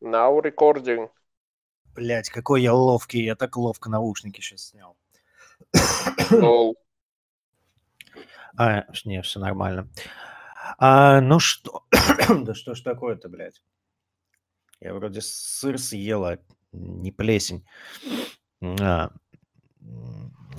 [0.00, 1.08] Now recording.
[1.94, 4.96] Блять, какой я ловкий, я так ловко наушники сейчас снял.
[8.56, 9.88] А, не, все нормально.
[10.78, 11.84] А, ну что,
[12.28, 13.62] да что ж такое-то, блядь?
[14.80, 16.38] Я вроде сыр съела,
[16.72, 17.64] не плесень.
[18.60, 19.10] А,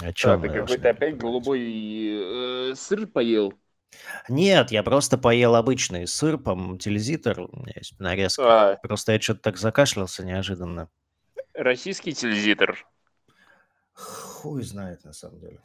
[0.01, 3.53] о А, чем ты мы должны какой-то опять голубой э, сыр поел?
[4.29, 8.43] Нет, я просто поел обычный сыр, по телевизор, у меня есть нарезка.
[8.43, 10.89] А, Просто я что-то так закашлялся неожиданно.
[11.53, 12.88] российский телевизор.
[13.94, 15.61] Хуй знает, на самом деле.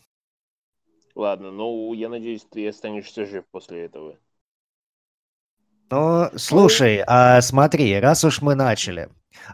[1.16, 4.16] Ладно, ну, я надеюсь, ты останешься жив после этого.
[5.90, 9.08] Ну, слушай, а смотри, раз уж мы начали,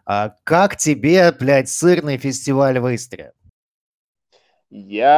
[0.07, 3.33] а как тебе, блядь, сырный фестиваль в Истре?
[4.71, 5.11] Я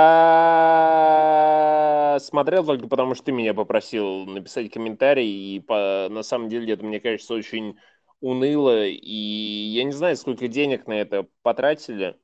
[2.20, 6.08] смотрел только потому, что ты меня попросил написать комментарий, и по...
[6.10, 7.78] на самом деле это, мне кажется, очень
[8.20, 12.16] уныло, и я не знаю, сколько денег на это потратили.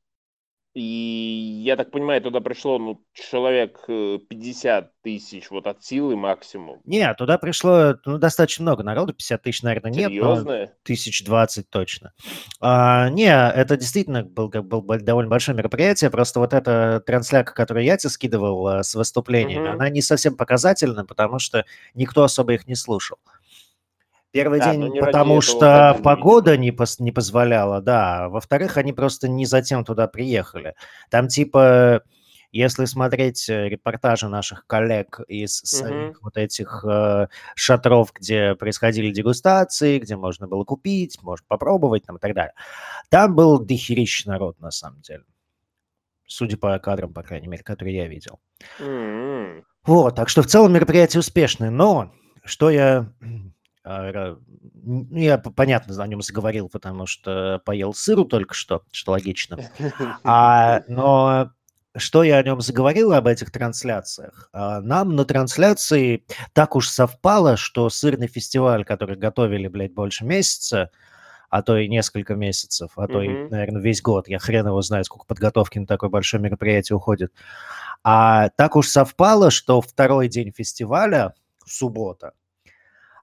[0.74, 6.80] И я так понимаю, туда пришло ну, человек э, 50 тысяч вот от силы максимум.
[6.84, 10.72] Не, туда пришло ну, достаточно много народу, 50 тысяч, наверное, нет, но Серьезно?
[10.84, 12.12] тысяч двадцать точно.
[12.60, 17.84] А, не, это действительно был, был бо- довольно большое мероприятие, просто вот эта трансляция, которую
[17.84, 19.72] я тебе скидывал а, с выступлениями, Мгм.
[19.72, 23.18] она не совсем показательна, потому что никто особо их не слушал.
[24.30, 28.24] Первый А, день, потому этого что ходили, погода не, пос- не позволяла, да.
[28.24, 30.74] а Во-вторых, они просто не затем туда приехали.
[31.10, 32.02] Там типа,
[32.52, 39.98] если смотреть э, репортажи наших коллег из самих вот этих э, шатров, где происходили дегустации,
[39.98, 42.54] где можно было купить, можно попробовать там и так далее,
[43.10, 45.24] там был дохерищ народ на самом деле.
[46.26, 48.40] Судя по кадрам, по крайней мере, которые я видел.
[48.78, 49.64] М.
[49.84, 52.12] Вот, так что в целом мероприятие успешное, но
[52.44, 53.10] что я...
[53.88, 54.36] а,
[54.74, 59.58] Ну, я, понятно, о нем заговорил, потому что поел сыру только что, что логично.
[60.24, 61.52] А, но
[61.96, 64.50] что я о нем заговорил, об этих трансляциях?
[64.52, 70.90] А, Нам на трансляции так уж совпало, что сырный фестиваль, который готовили, блядь, больше месяца,
[71.48, 73.48] а то и несколько месяцев, а то и, Мгм.
[73.48, 74.28] наверное, весь год.
[74.28, 77.32] Я хрен его знает, сколько подготовки на такое большое мероприятие уходит.
[78.04, 81.34] А так уж совпало, что второй день фестиваля,
[81.64, 82.32] суббота,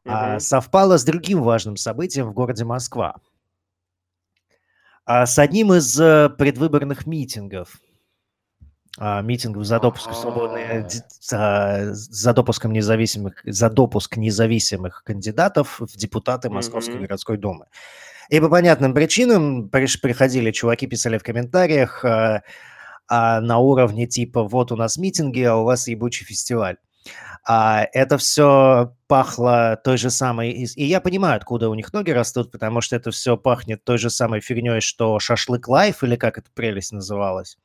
[0.06, 3.16] а, совпало с другим важным событием в городе Москва.
[5.06, 7.80] А, С одним из э, предвыборных митингов.
[8.98, 10.88] А, Митингов за допуск свободные,
[11.20, 17.66] за, допуском независимых, за допуск независимых кандидатов в депутаты Московской городской думы.
[18.30, 22.44] И по понятным причинам приходили чуваки, писали в комментариях а,
[23.08, 26.78] а, на уровне типа «вот у нас митинги, а у вас ебучий фестиваль».
[27.48, 30.52] А, это все пахло той же самой...
[30.52, 34.10] И я понимаю, откуда у них ноги растут, потому что это все пахнет той же
[34.10, 37.58] самой фигней, что «Шашлык Live» или как эта прелесть называлась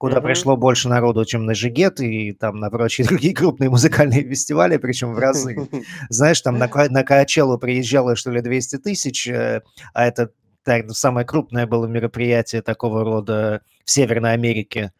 [0.00, 0.24] куда Мгм.
[0.24, 5.12] пришло больше народу, чем на Жигет и там на прочие другие крупные музыкальные фестивали, причем
[5.12, 5.68] в разы.
[6.08, 9.60] Знаешь, там на, Ка- на Коачеллу приезжало, что ли, 200 тысяч, э,
[9.92, 10.30] а это
[10.64, 14.92] так, самое крупное было мероприятие такого рода в Северной Америке.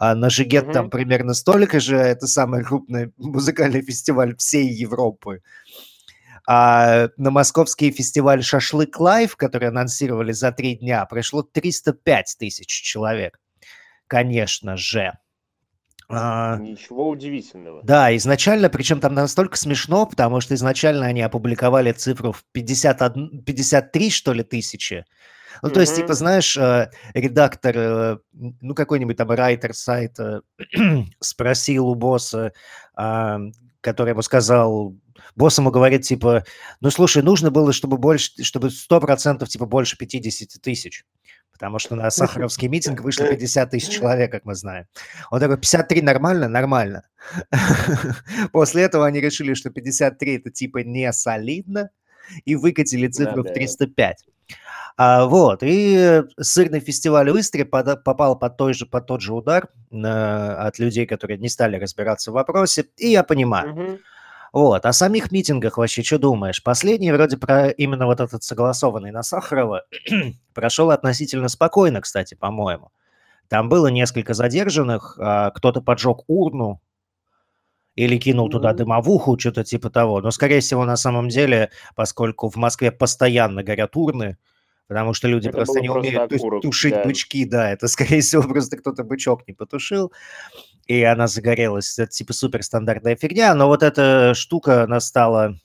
[0.00, 0.90] А на Жигет там Мгм.
[0.90, 5.42] примерно столько же, а это самый крупный музыкальный фестиваль всей Европы.
[6.48, 13.38] А на московский фестиваль «Шашлык Лайв», который анонсировали за три дня, пришло 305 тысяч человек.
[14.06, 15.12] Конечно же.
[16.08, 17.82] А, Ничего удивительного.
[17.84, 24.10] да, изначально, причем там настолько смешно, потому что изначально они опубликовали цифру в 51, 53,
[24.10, 25.04] что ли, тысячи.
[25.62, 30.42] Ну, то есть, типа, знаешь, э, редактор, э, ну, какой-нибудь там райтер сайта
[31.20, 32.52] спросил у босса,
[32.94, 33.40] а,
[33.80, 34.94] который ему сказал,
[35.36, 36.44] босс ему говорит, типа,
[36.80, 41.04] ну, слушай, нужно было, чтобы больше, чтобы 100% типа больше 50 тысяч.
[41.52, 44.86] Потому что на Сахаровский митинг вышло 50 тысяч человек, как мы знаем.
[45.30, 46.48] Он такой, 53 нормально?
[46.48, 47.02] Нормально.
[48.52, 51.90] После этого они решили, что 53 это типа не солидно,
[52.46, 53.52] и выкатили цифру в да.
[53.52, 54.24] 305.
[54.96, 59.32] А, вот, и сырный фестиваль в Истре пода- попал под, той же, под тот же
[59.32, 63.72] удар на- от людей, которые не стали разбираться в вопросе, и я понимаю.
[63.74, 63.98] Мгм.
[64.52, 66.62] Вот, о самих митингах вообще что думаешь?
[66.62, 69.84] Последний вроде про именно вот этот согласованный на Сахарова
[70.54, 72.90] прошел относительно спокойно, кстати, по-моему.
[73.48, 76.80] Там было несколько задержанных, а, кто-то поджег урну
[77.96, 80.20] или кинул туда дымовуху, что-то типа того.
[80.20, 84.38] Но, скорее всего, на самом деле, поскольку в Москве постоянно горят урны,
[84.88, 87.04] потому что люди Это просто не просто умеют окурок, тушить да.
[87.04, 90.12] бычки, да, это, скорее всего, просто кто-то бычок не потушил,
[90.86, 91.98] и она загорелась.
[91.98, 95.56] Это типа суперстандартная фигня, но вот эта штука, она стала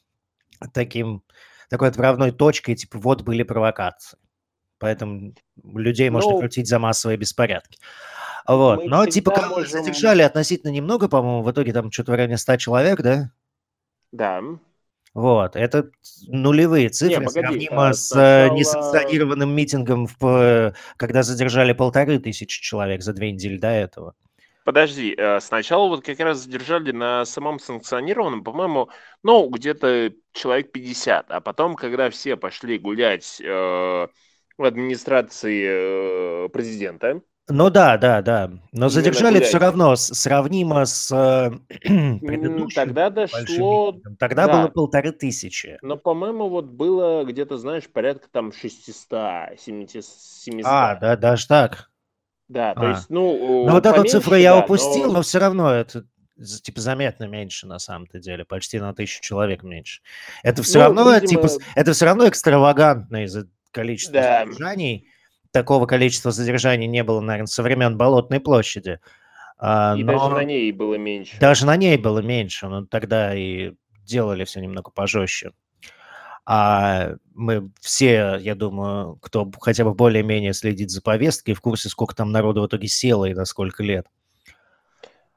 [0.74, 1.24] таким
[1.69, 4.18] такой отправной точкой, типа, вот были провокации.
[4.78, 5.33] Поэтому
[5.63, 7.80] людей можно Ну, крутить за массовые беспорядки.
[8.47, 8.83] Вот.
[8.83, 9.71] мы Но типа всегда кого можем...
[9.71, 13.31] задержали относительно немного, по-моему, в итоге там что-то в районе 100 человек, да?
[14.12, 14.42] Да.
[15.13, 15.89] Вот, это
[16.27, 18.57] нулевые Не, цифры, погоди, сравнимо а, с э, сначала...
[18.57, 24.13] несанкционированным митингом, в, п- когда задержали полторы тысячи человек за две недели до этого.
[24.65, 28.89] Подожди, э, сначала вот как раз задержали на самом санкционированном, по-моему,
[29.24, 33.45] ну, где-то человек 50, а потом, когда все пошли гулять э,
[34.57, 38.51] в администрации э, президента, Ну да, да, да.
[38.71, 41.51] Но задержали все равно сравнимо с э,
[41.83, 44.15] предыдущим тогда большим дошло, митингом.
[44.18, 45.77] Тогда было да, полторы тысячи.
[45.83, 50.03] но, по-моему, вот было где-то, знаешь, порядка там 600, 700,
[50.63, 51.00] А, 700.
[51.01, 51.92] да, даже так.
[52.47, 52.89] Да, то А.
[52.89, 55.13] есть, Ну ну, вот эту цифру поменьше, я да, упустил, но...
[55.13, 56.06] но все равно это
[56.63, 60.01] типа заметно меньше на самом-то деле, почти на тысячу человек меньше.
[60.44, 64.45] Это все Ну, равно типа видимо, это все равно экстравагантно из-за количества да.
[64.45, 65.07] задержаний.
[65.56, 69.00] Такого количества задержаний не было, наверное, со времен Болотной площади.
[69.57, 71.40] А, И даже на но ней было меньше.
[71.40, 73.72] даже на ней было меньше, но тогда и
[74.04, 75.54] делали все немного пожестче.
[76.46, 82.13] А мы все, я думаю, кто хотя бы более-менее следит за повесткой, в курсе, сколько
[82.13, 84.07] там народу в итоге село и на сколько лет.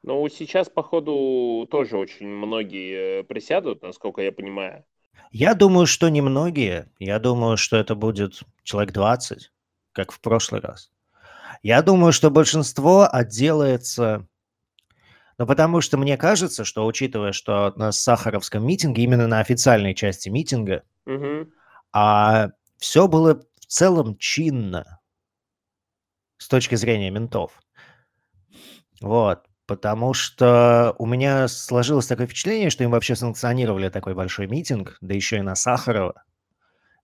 [0.03, 4.85] Ну, сейчас, походу, тоже очень многие э, присядут, насколько я понимаю.
[5.31, 6.91] Я думаю, что немногие.
[6.99, 9.53] Я думаю, что это будет человек 20,
[9.99, 10.93] как в прошлый раз.
[11.63, 14.27] Я думаю, что большинство отделается...
[15.39, 20.29] Ну, потому что мне кажется, что, учитывая, что на Сахаровском митинге, именно на официальной части
[20.29, 21.53] митинга, Мгм.
[21.93, 25.01] а все было в целом чинно
[26.39, 27.61] с точки зрения ментов.
[29.01, 29.45] Вот.
[29.67, 35.15] Потому что у меня сложилось такое впечатление, что им вообще санкционировали такой большой митинг, да
[35.15, 36.23] еще и на Сахарова,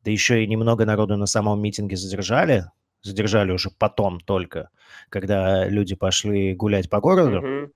[0.02, 2.67] да еще и немного народу на самом митинге задержали.
[3.04, 4.70] Задержали уже потом только,
[5.10, 7.42] когда люди пошли гулять по городу.
[7.42, 7.72] Мгм.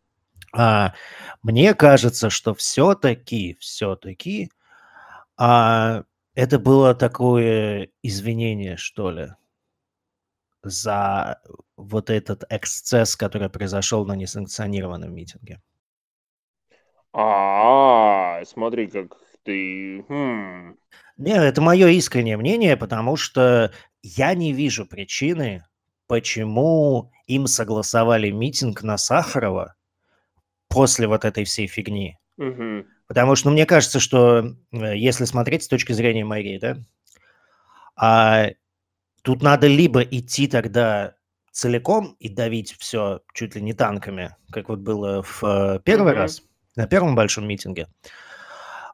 [0.55, 0.95] А,
[1.43, 4.51] мне кажется, что все-таки, все-таки
[5.37, 6.05] а,
[6.35, 9.29] это было такое извинение, что ли,
[10.63, 11.43] за
[11.77, 15.61] вот этот эксцесс, который произошел на несанкционированном митинге.
[17.13, 20.05] А, смотри, как ты...
[20.09, 20.77] Хм.
[21.17, 23.73] Не, это мое искреннее мнение, потому что
[24.17, 25.65] я не вижу причины,
[26.07, 29.75] почему им согласовали митинг на Сахарова
[30.69, 32.19] после вот этой всей фигни.
[33.07, 36.77] Потому что, ну, мне кажется, что э, если смотреть с точки зрения Марии, да,
[37.97, 38.49] а,
[39.23, 41.15] тут надо либо идти тогда
[41.51, 46.21] целиком и давить все чуть ли не танками, как вот было в э, первый Мгм.
[46.21, 46.43] раз,
[46.77, 47.89] на первом большом митинге.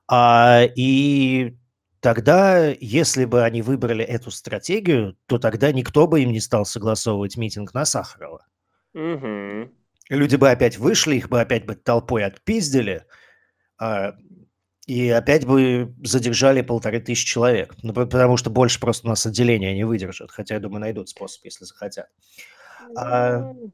[0.09, 1.57] А, и
[2.05, 7.39] тогда, если бы они выбрали эту стратегию, то тогда никто бы им не стал согласовывать
[7.39, 8.47] митинг на Сахарова.
[8.93, 9.73] Мгм.
[10.11, 13.07] Люди бы опять вышли, их бы опять бы толпой отпиздили,
[13.79, 14.13] а,
[14.87, 17.75] и опять бы задержали полторы тысячи человек.
[17.83, 20.31] Ну, по- потому что больше просто у нас отделения не выдержат.
[20.31, 22.09] Хотя, я думаю, найдут способ, если захотят.
[22.99, 23.73] А, Ну,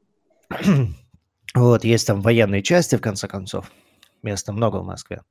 [1.53, 3.69] вот, есть там военные части, в конце концов.
[4.23, 5.21] Места много в Москве.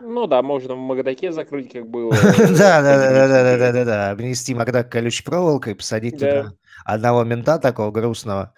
[0.00, 4.10] Ну да, можно в Магадаке закрыть, как было Да, да, да, да, да, да, да.
[4.10, 6.42] Обнести Макдак колючей проволокой, посадить Да.
[6.42, 6.52] туда
[6.84, 8.52] одного мента такого грустного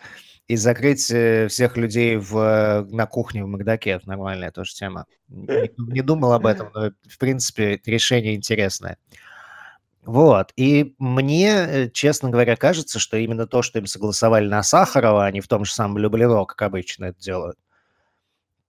[0.49, 3.91] и закрыть э, всех людей в, э, на кухне в Макдаке.
[3.91, 5.05] Это нормальная тоже тема.
[5.29, 8.97] Не, не думал об этом, но, в принципе, решение интересное.
[10.05, 10.53] Вот.
[10.57, 15.31] И мне, э, честно говоря, кажется, что именно то, что им согласовали на Сахарова, а
[15.31, 17.59] не в том же самом Люблино, как обычно это делают,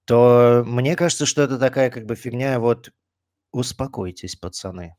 [0.09, 2.89] то мне кажется, что это такая как бы фигня, вот
[3.51, 4.95] успокойтесь, пацаны.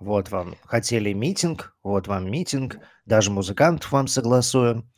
[0.00, 4.90] Вот вам хотели митинг, вот вам митинг, даже музыкантов вам согласуем.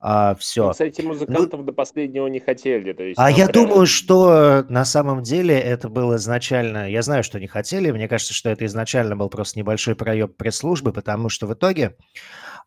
[0.00, 0.70] А, Ну, все.
[0.70, 3.66] кстати, музыкантов до последнего не хотели, то есть А я прям...
[3.66, 6.88] думаю, что на самом деле это было изначально...
[6.90, 7.90] Я знаю, что не хотели.
[7.90, 11.98] Мне кажется, что это изначально был просто небольшой проеб пресс-службы, потому что в итоге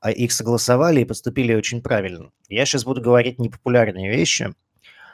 [0.02, 2.30] а, их согласовали и поступили очень правильно.
[2.48, 4.54] Я сейчас буду говорить непопулярные вещи.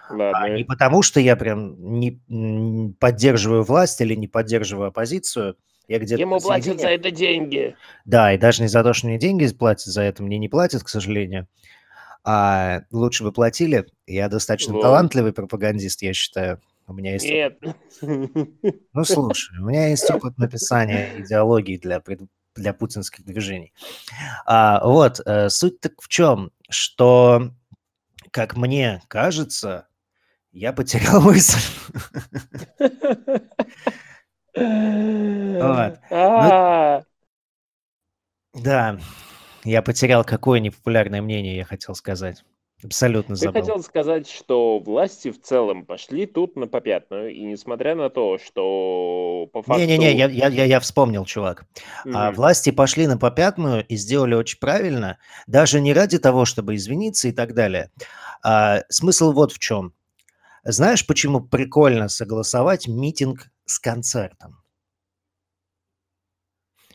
[0.10, 0.66] А не Ладно.
[0.68, 5.58] потому, что я прям не поддерживаю власть или не поддерживаю оппозицию.
[5.88, 6.96] Я где-то Ему платят за посередине.
[6.96, 7.76] это деньги.
[8.06, 10.84] Да, и даже не за то, что мне деньги платят за это, мне не платят,
[10.84, 11.48] к сожалению.
[12.24, 13.86] А лучше бы платили.
[14.08, 14.82] Я достаточно Вот.
[14.82, 16.60] талантливый пропагандист, я считаю.
[16.88, 17.26] У меня есть...
[17.26, 17.60] Нет.
[18.02, 22.02] Ну, слушай, у меня есть опыт написания идеологии для,
[22.56, 23.74] для путинских движений.
[24.46, 27.52] А, вот, э, суть так в чем, что,
[28.32, 29.88] как мне кажется,
[30.56, 31.60] я потерял мысль.
[34.56, 37.04] Ну, А,
[38.54, 38.98] да,
[39.66, 42.44] я потерял какое непопулярное мнение, я хотел сказать.
[42.84, 43.62] Абсолютно забыл.
[43.62, 49.50] хотел сказать, что власти в целом пошли тут на попятную, и несмотря на то, что
[49.52, 49.80] по факту...
[49.80, 51.66] Не-не-не, я, я, я, я вспомнил, чувак.
[52.14, 52.36] А Мгм.
[52.36, 57.32] власти пошли на попятную и сделали очень правильно, даже не ради того, чтобы извиниться и
[57.32, 57.92] так далее.
[58.44, 59.94] А, смысл вот в чем.
[60.66, 64.58] Знаешь, почему прикольно согласовать митинг с концертом?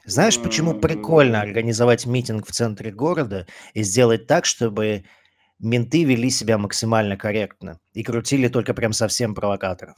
[0.05, 5.05] Знаешь, почему прикольно организовать митинг в центре города и сделать так, чтобы
[5.59, 9.97] менты вели себя максимально корректно и крутили только прям совсем провокаторов?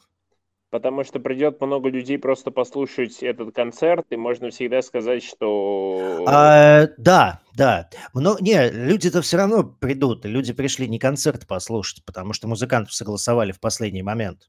[0.73, 6.25] Потому что придет много людей просто послушать этот концерт, и можно всегда сказать, что...
[6.26, 7.91] А, да, да.
[8.14, 10.25] Но не, люди-то все равно придут.
[10.25, 14.49] Люди пришли не концерт послушать, потому что музыкантов согласовали в последний момент.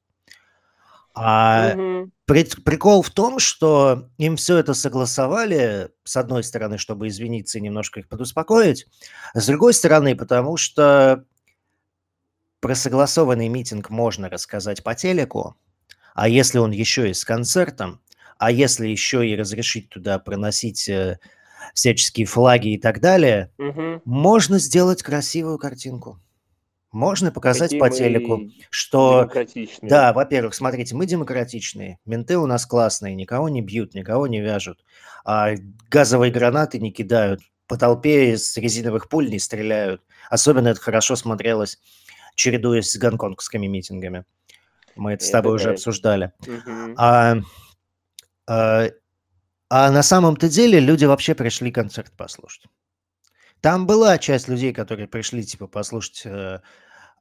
[1.13, 2.13] А Мгм.
[2.23, 7.61] пред- прикол в том, что им все это согласовали, с одной стороны, чтобы извиниться и
[7.61, 8.87] немножко их подуспокоить,
[9.33, 11.25] а с другой стороны, потому что
[12.61, 15.57] про согласованный митинг можно рассказать по телеку,
[16.13, 17.99] а если он еще и с концертом,
[18.37, 21.19] а если еще и разрешить туда проносить э,
[21.73, 24.01] всяческие флаги и так далее, Мгм.
[24.05, 26.19] можно сделать красивую картинку.
[26.91, 29.27] Можно показать Какие по телеку, что
[29.81, 34.83] да, во-первых, смотрите, мы демократичные, менты у нас классные, никого не бьют, никого не вяжут,
[35.25, 35.53] а
[35.89, 40.03] газовые гранаты не кидают, по толпе из резиновых пуль не стреляют.
[40.29, 41.79] Особенно это хорошо смотрелось,
[42.35, 44.25] чередуясь с гонконгскими митингами.
[44.95, 45.71] Мы это с тобой уже да.
[45.71, 46.31] обсуждали.
[46.45, 46.95] Мгм.
[46.97, 47.37] А,
[48.47, 48.87] а,
[49.69, 52.65] а на самом-то деле люди вообще пришли концерт послушать.
[53.61, 56.59] Там была часть людей, которые пришли, типа, послушать э,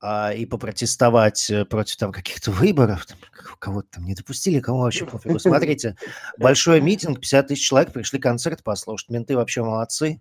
[0.01, 3.07] а, и попротестовать э, против там каких-то выборов.
[3.07, 3.19] Там,
[3.61, 5.39] кого-то там не допустили, кому вообще пофигу.
[5.39, 5.97] Смотрите,
[6.39, 9.09] большой митинг, 50 тысяч человек пришли концерт послушать.
[9.09, 10.21] Менты вообще молодцы.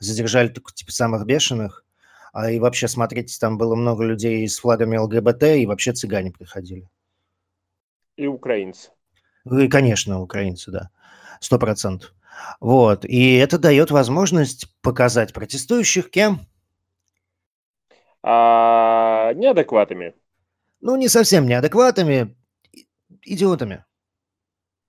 [0.00, 1.84] Задержали только, типа, самых бешеных.
[2.32, 6.88] А, и вообще, смотрите, там было много людей с флагами ЛГБТ, и вообще цыгане приходили.
[8.16, 8.90] И украинцы.
[9.44, 10.90] Ну и, конечно, украинцы, да.
[11.40, 12.14] Сто процентов.
[12.60, 13.04] Вот.
[13.04, 16.46] И это дает возможность показать протестующих кем?
[18.22, 20.14] А неадекватами.
[20.80, 22.36] Ну, не совсем неадекватами,
[23.22, 23.84] идиотами.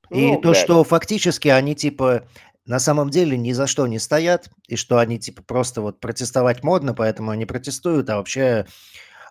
[0.09, 0.53] И Ну, то, да.
[0.55, 2.27] что фактически они, типа,
[2.65, 6.63] на самом деле ни за что не стоят, и что они, типа, просто вот протестовать
[6.63, 8.65] модно, поэтому они протестуют, а вообще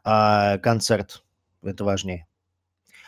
[0.05, 1.23] а, концерт–
[1.63, 2.27] это важнее.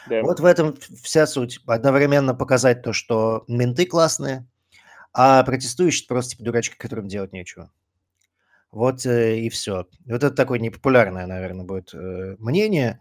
[0.08, 0.22] Да.
[0.22, 1.60] Вот в этом вся суть.
[1.66, 4.46] Одновременно показать то, что менты классные,
[5.12, 7.70] а протестующие просто типа дурачки, которым делать нечего.
[8.70, 9.86] Вот э, и все.
[10.06, 13.00] Вот это такое непопулярное, наверное, будет э, мнение.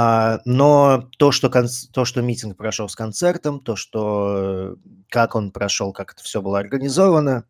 [0.00, 4.76] А, но то что, конц- то, что митинг прошел с концертом, то, что э,
[5.10, 7.46] как он прошел, как это все было организовано,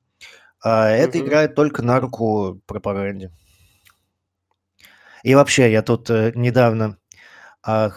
[0.63, 1.27] а, это Мгм.
[1.27, 3.33] играет только на руку пропаганде.
[5.25, 6.97] И вообще, я тут э, недавно,
[7.63, 7.91] а,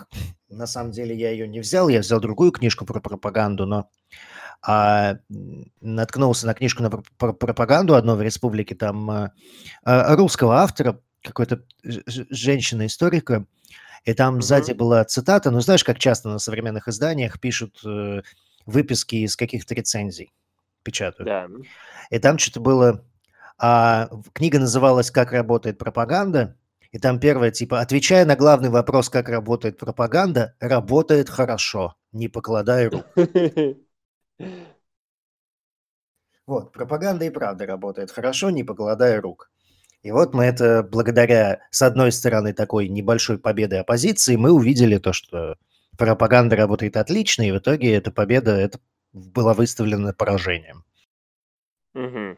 [0.50, 3.89] на самом деле я ее не взял, я взял другую книжку про пропаганду, но
[4.62, 5.15] а,
[5.79, 9.31] наткнулся на книжку на про- про пропаганду одной в республике, там а,
[9.86, 13.46] русского автора, какой-то ж- ж- женщина-историка,
[14.03, 14.77] и там сзади Мгм.
[14.77, 18.22] была цитата, ну знаешь, как часто на современных изданиях пишут э,
[18.65, 20.34] выписки из каких-то рецензий,
[20.84, 21.25] печатают.
[21.25, 21.48] Да.
[22.10, 23.05] И там что-то было...
[23.58, 26.58] а, книга называлась «Как работает пропаганда»,
[26.91, 32.89] и там первое, типа, отвечая на главный вопрос, как работает пропаганда, работает хорошо, не покладая
[32.89, 33.05] рук.
[36.48, 39.50] Вот, пропаганда и правда работает хорошо, не покладая рук.
[40.03, 45.13] И вот мы это благодаря, с одной стороны, такой небольшой победы оппозиции, мы увидели то,
[45.13, 45.58] что
[45.98, 48.79] пропаганда работает отлично, и в итоге эта победа это
[49.13, 50.84] была выставлена поражением.
[51.93, 52.38] Мгм.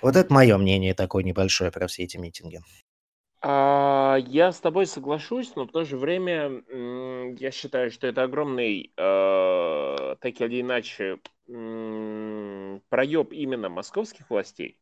[0.00, 2.60] Вот это мое мнение такое небольшое про все эти митинги.
[3.40, 6.62] А, Я с тобой соглашусь, но в то же время
[7.38, 11.18] я считаю, что это огромный, э, так или иначе,
[12.88, 14.78] проеб именно московских властей.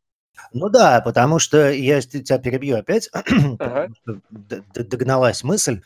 [0.52, 3.56] Ну да, потому что я тебя перебью опять, Ага.
[3.58, 5.82] потому что д- д- догналась мысль.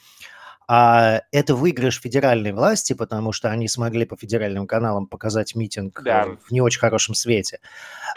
[0.67, 6.05] А это выигрыш федеральной власти, потому что они смогли по федеральным каналам показать митинг э,
[6.05, 6.25] Да.
[6.43, 7.61] в не очень хорошем свете.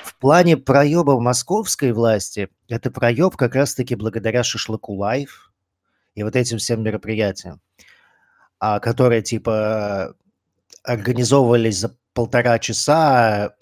[0.01, 5.51] В плане проеба московской власти, это проеб как раз-таки благодаря шашлыку live
[6.15, 7.59] и вот этим всем мероприятиям,
[8.59, 10.15] а, которые типа
[10.83, 13.55] организовывались за полтора часа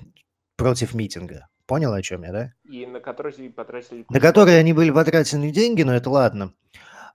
[0.58, 1.48] против митинга.
[1.68, 2.54] Понял, о чем я, да?
[2.64, 4.06] И на которые потратили...
[4.10, 6.54] На которые они были потрачены деньги, но это ладно.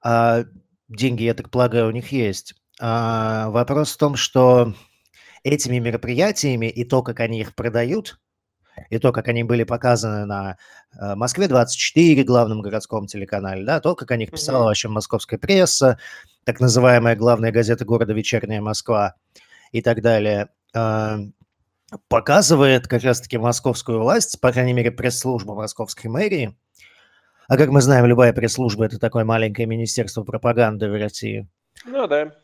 [0.02, 0.44] А,
[0.88, 2.54] деньги, я так полагаю, у них есть.
[2.80, 4.74] А, вопрос в том, что
[5.44, 8.18] этими мероприятиями и то, как они их продают,
[8.88, 10.56] и то, как они были показаны на
[10.98, 14.66] э, Москве-24, главном городском телеканале, да, то, как о них писала Мгм.
[14.66, 15.98] вообще московская пресса,
[16.44, 19.16] так называемая главная газета города «Вечерняя Москва»
[19.72, 21.18] и так далее, а,
[22.08, 26.56] показывает как раз-таки московскую власть, по крайней мере, пресс-служба московской мэрии.
[27.48, 31.48] А как мы знаем, любая пресс-служба– это такое маленькое министерство пропаганды в России.
[31.84, 32.34] Ну да.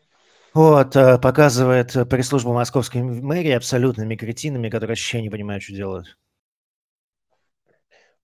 [0.53, 6.17] Вот, э, показывает пресс-служба московской мэрии абсолютными кретинами, которые вообще не понимают, что делают.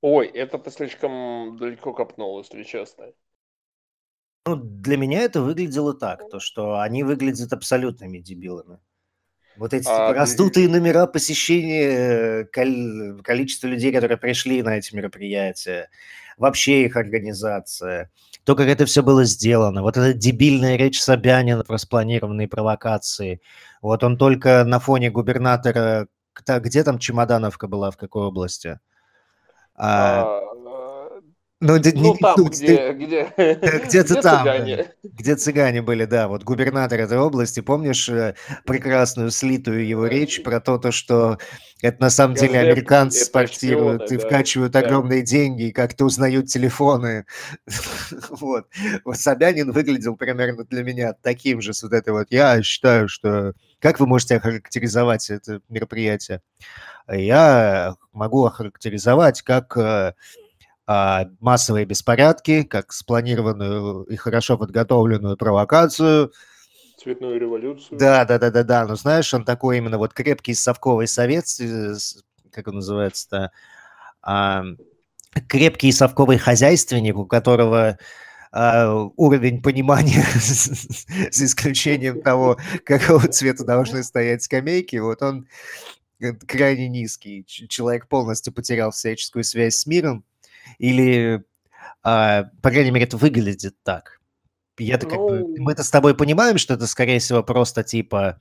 [0.01, 3.06] Ой, это ты слишком далеко копнул, если честно.
[4.46, 8.80] Ну, для меня это выглядело так, то, что они выглядят абсолютными дебилами.
[9.57, 15.89] Вот эти типа А, раздутые номера посещения, э, количество людей, которые пришли на эти мероприятия,
[16.38, 18.10] вообще их организация,
[18.45, 23.41] то, как это все было сделано, вот эта дебильная речь Собянина про спланированные провокации,
[23.81, 26.07] вот он только на фоне губернатора,
[26.48, 28.79] где там Чемодановка была, в какой области?
[29.75, 30.52] А, а,
[31.63, 34.86] ну, Ну, не там, суть, где, где, где-то где там, цыгане.
[35.03, 40.60] где цыгане были, да, вот губернатор этой области, помнишь э, прекрасную слитую его речь про
[40.60, 41.38] то, то, что
[41.82, 47.25] это на самом деле американцы спортируют и вкачивают огромные деньги, и как-то узнают телефоны.
[48.29, 48.67] Вот.
[49.05, 53.53] Вот Собянин выглядел примерно для меня таким же, с вот этой вот, я считаю, что...
[53.79, 56.41] Как вы можете охарактеризовать это мероприятие?
[57.10, 60.13] Я могу охарактеризовать как э,
[60.86, 66.34] а, массовые беспорядки, как спланированную и хорошо подготовленную провокацию.
[67.02, 67.98] Цветную революцию.
[67.98, 68.86] Да, да, да, да, да.
[68.86, 71.46] Но знаешь, он такой именно вот крепкий совковый совет,
[72.52, 73.52] как он называется-то,
[74.22, 74.63] А,
[75.48, 77.98] крепкий совковый хозяйственник, у которого
[78.52, 85.48] а, уровень понимания с исключением того, какого цвета должны стоять скамейки, вот он
[86.20, 87.46] э, крайне низкий.
[87.46, 90.24] Человек полностью потерял всяческую связь с миром.
[90.77, 91.44] Или,
[92.03, 94.20] а, по крайней мере, это выглядит так.
[94.77, 95.40] Я-то как бы...
[95.40, 98.40] Ну, Мы-то с тобой понимаем, что это, скорее всего, просто типа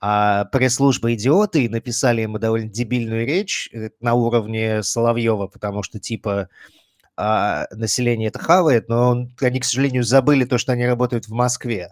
[0.00, 5.98] а, пресс-служба идиоты и написали ему довольно дебильную речь э, на уровне Соловьева, потому что
[6.00, 6.48] типа
[7.16, 11.32] а, население это хавает, но он- они, к сожалению, забыли то, что они работают в
[11.32, 11.90] Москве.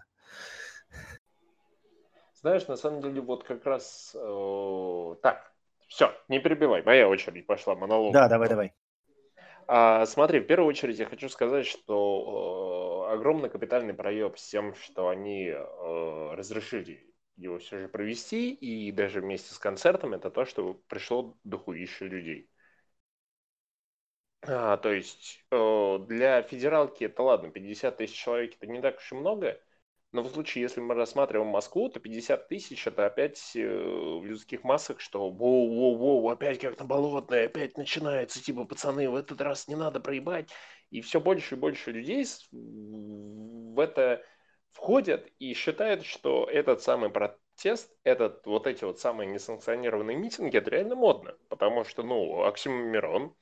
[2.40, 4.12] знаешь, на самом деле, вот как раз...
[4.14, 5.52] э, так,
[5.88, 8.14] все, не перебивай, моя очередь пошла, монолог.
[8.14, 8.72] Да, давай, давай.
[9.68, 14.74] А, смотри, в первую очередь я хочу сказать, что э, огромный капитальный проеб с тем,
[14.74, 20.44] что они э, разрешили его все же провести, и даже вместе с концертом, это то,
[20.46, 22.50] что пришло дохуище людей.
[24.42, 29.12] А, то есть э, для федералки это ладно, 50 тысяч человек это не так уж
[29.12, 29.60] и много,
[30.10, 34.64] но в случае, если мы рассматриваем Москву, то 50 тысяч это опять э, в людских
[34.64, 39.76] массах, что воу-воу-воу, опять как на болотное, опять начинается, типа, пацаны, в этот раз не
[39.76, 40.48] надо проебать.
[40.90, 44.24] И все больше и больше людей в это
[44.72, 50.70] входят и считают, что этот самый протест, этот, вот эти вот самые несанкционированные митинги, это
[50.70, 51.36] реально модно.
[51.50, 53.34] Потому что, ну, Оксимирон,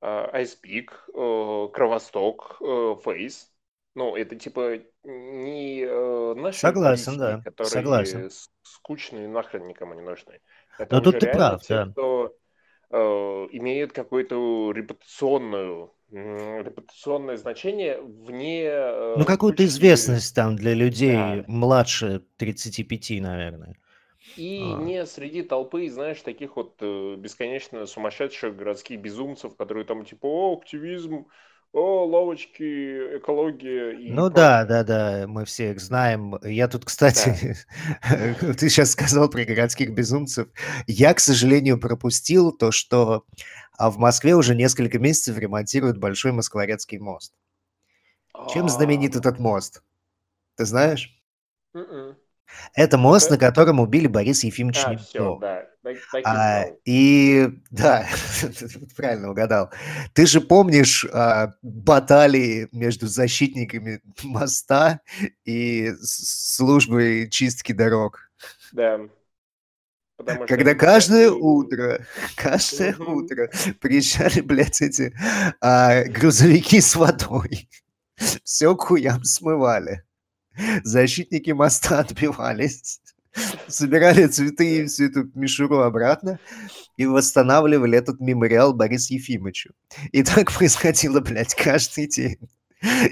[0.00, 2.56] Айспик, Кровосток,
[3.04, 3.52] Фейс,
[3.96, 8.30] ну, это типа не э, наши Согласен, политики, да, которые согласен.
[8.62, 10.40] скучные, нахрен никому не нужны.
[10.78, 11.86] Это Но тут ты прав, те, да.
[11.92, 12.36] кто
[12.90, 12.96] э,
[13.52, 21.44] имеет какую-то репутационную, репутационное значение вне э, Ну, какую-то кучки- известность там для людей Да.
[21.48, 23.76] младше 35, наверное.
[24.36, 24.78] И А.
[24.82, 30.58] не среди толпы, знаешь, таких вот э, бесконечно сумасшедших городских безумцев, которые там типа, о,
[30.58, 31.26] активизм,
[31.76, 34.34] о, лавочки, экология и Ну прочее.
[34.34, 36.36] да, да, да, мы все их знаем.
[36.42, 37.56] Я тут, кстати,
[38.58, 40.48] ты сейчас сказал про городских безумцев.
[40.86, 43.24] Я, к сожалению, пропустил то, что
[43.78, 47.34] а, в Москве уже несколько месяцев ремонтируют Большой Москворецкий мост.
[48.46, 49.82] Чем знаменит А, этот мост?
[50.56, 51.10] Ты знаешь?
[51.74, 52.16] м-м.
[52.74, 53.34] Это мост, Да.
[53.34, 55.40] на котором убили Бориса Ефимовича А, все, Немцова.
[55.40, 58.06] да, так, так и А, и да,
[58.96, 59.70] правильно угадал.
[60.12, 65.00] Ты же помнишь а, баталии между защитниками моста
[65.44, 68.30] и службой чистки дорог?
[68.72, 69.00] Да.
[70.16, 75.14] Потому что Когда это каждое утро, каждое утро приезжали, блядь, эти
[75.60, 77.68] а, грузовики с водой.
[78.44, 80.05] Все хуям смывали.
[80.84, 83.00] Защитники моста отбивались.
[83.68, 86.38] Собирали цветы и всю эту мишуру обратно
[86.96, 89.74] и восстанавливали этот мемориал Борису Ефимовичу.
[90.12, 92.38] И так происходило, блядь, каждый день.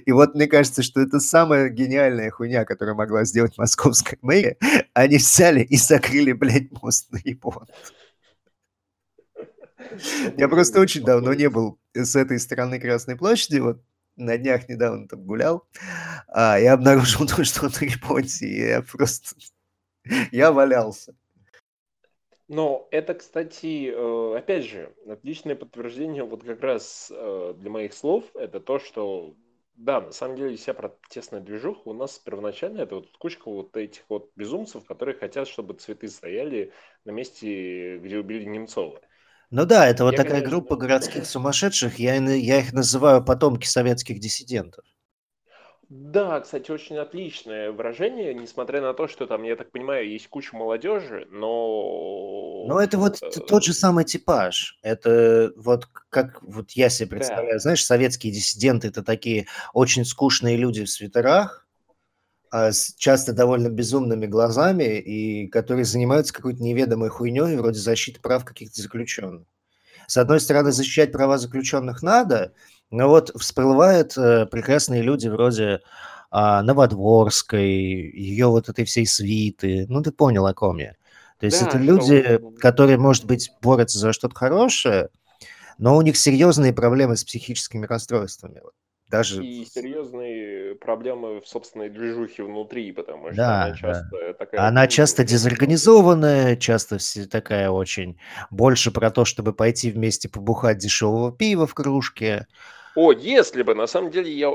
[0.06, 4.56] И вот мне кажется, что это самая гениальная хуйня, которую могла сделать московская мэрия.
[4.94, 7.66] Они взяли и закрыли, блядь, мост на Япон.
[10.36, 13.82] Я просто очень давно не был с этой стороны Красной площади, вот
[14.16, 15.66] на днях недавно там гулял,
[16.28, 19.36] а, я обнаружил то, что он на Японии, и я просто...
[20.32, 21.14] Я валялся.
[22.46, 28.24] Но это, кстати, э, опять же, отличное подтверждение вот как раз э, для моих слов,
[28.34, 29.34] это то, что
[29.76, 34.02] да, на самом деле вся протестная движуха у нас первоначально это вот кучка вот этих
[34.08, 36.72] вот безумцев, которые хотят, чтобы цветы стояли
[37.04, 39.00] на месте, где убили Немцова.
[39.54, 40.50] Ну да, это вот я, такая конечно...
[40.50, 44.84] группа городских сумасшедших, я, я их называю потомки советских диссидентов.
[45.88, 50.56] Да, кстати, очень отличное выражение, несмотря на то, что там, я так понимаю, есть куча
[50.56, 52.64] молодежи, но...
[52.66, 54.76] Ну, это вот тот же самый типаж.
[54.82, 57.58] Это вот как вот я себе представляю, да.
[57.60, 61.63] знаешь, советские диссиденты– это такие очень скучные люди в свитерах,
[62.54, 68.80] с часто довольно безумными глазами, и которые занимаются какой-то неведомой хуйней вроде защиты прав каких-то
[68.80, 69.46] заключенных.
[70.06, 72.52] С одной стороны, защищать права заключенных надо–
[72.94, 75.80] но вот всплывают э, прекрасные люди вроде э,
[76.30, 79.86] Новодворской, ее вот этой всей свиты.
[79.88, 80.94] Ну, ты понял, о ком я.
[81.40, 85.08] То есть да, это люди, которые, может быть, борются за что-то хорошее,
[85.78, 88.62] но у них серьезные проблемы с психическими расстройствами.
[89.14, 89.44] Даже...
[89.44, 94.32] И серьезные проблемы в собственной движухе внутри, потому что да, она часто да.
[94.32, 94.60] такая...
[94.66, 96.98] Она часто дезорганизованная, часто
[97.30, 98.18] такая очень...
[98.50, 102.48] Больше про то, чтобы пойти вместе побухать дешевого пива в кружке.
[102.96, 104.52] О, если бы, на самом деле, я,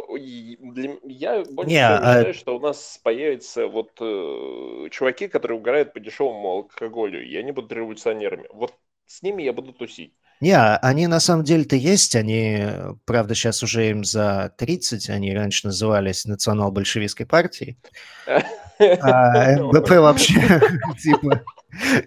[0.60, 2.34] для, я больше Не, всего а...
[2.34, 7.72] что у нас появятся вот э, чуваки, которые угорают по дешевому алкоголю, и они будут
[7.72, 8.48] революционерами.
[8.54, 8.74] Вот
[9.06, 10.13] с ними я буду тусить.
[10.41, 12.63] Не, они на самом деле-то есть, они,
[13.06, 17.78] правда, сейчас уже им за 30, они раньше назывались национал-большевистской партией.
[18.25, 20.62] А МБП вообще,
[21.04, 21.43] типа,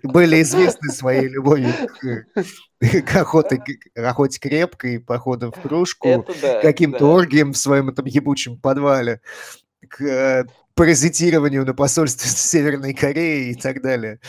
[0.03, 7.01] были известны своей любовью к, к охоте, к охоте крепкой, походам в кружку, да, каким-то
[7.01, 7.07] да.
[7.07, 9.21] оргиям в своем этом ебучем подвале,
[9.89, 14.21] к паразитированию на посольстве Северной Кореи и так далее.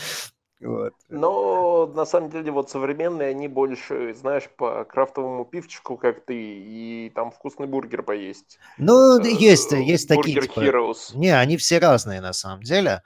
[0.64, 0.94] Вот.
[1.10, 7.12] Но на самом деле вот современные, они больше, знаешь, по крафтовому пивчику, как ты, и
[7.14, 8.58] там вкусный бургер поесть.
[8.78, 10.40] Ну, э, есть, есть такие.
[10.40, 10.60] Бургер типа...
[10.60, 11.14] Heroes.
[11.14, 13.02] Не, они все разные на самом деле.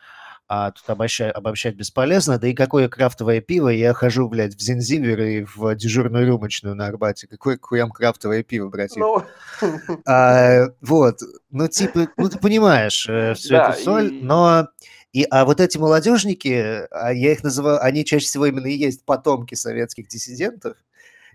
[0.51, 2.39] А тут обобщать, обобщать бесполезно.
[2.39, 3.69] Да и какое крафтовое пиво?
[3.69, 7.27] Я хожу, блядь, в Зензивер и в дежурную рюмочную на Арбате.
[7.27, 8.99] Какое хуям крафтовое пиво, братья?
[8.99, 9.23] Ну...
[10.07, 11.21] А, вот.
[11.51, 14.23] Ну, типа, ну, ты понимаешь, э, всю да, эту соль, и...
[14.23, 14.69] но
[15.13, 19.05] и, а вот эти молодежники, а я их называю, они чаще всего именно и есть
[19.05, 20.77] потомки советских диссидентов.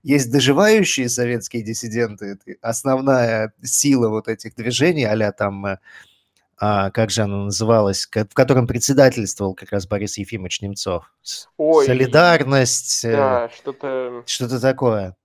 [0.02, 5.78] Есть доживающие советские диссиденты, основная сила вот этих движений, а там, э,
[6.66, 11.12] а, как же оно называлось, в котором председательствовал как раз Борис Ефимович Немцов.
[11.58, 13.04] Ой, Солидарность.
[13.04, 14.24] Э, да, что-то...
[14.26, 15.18] Что-то такое.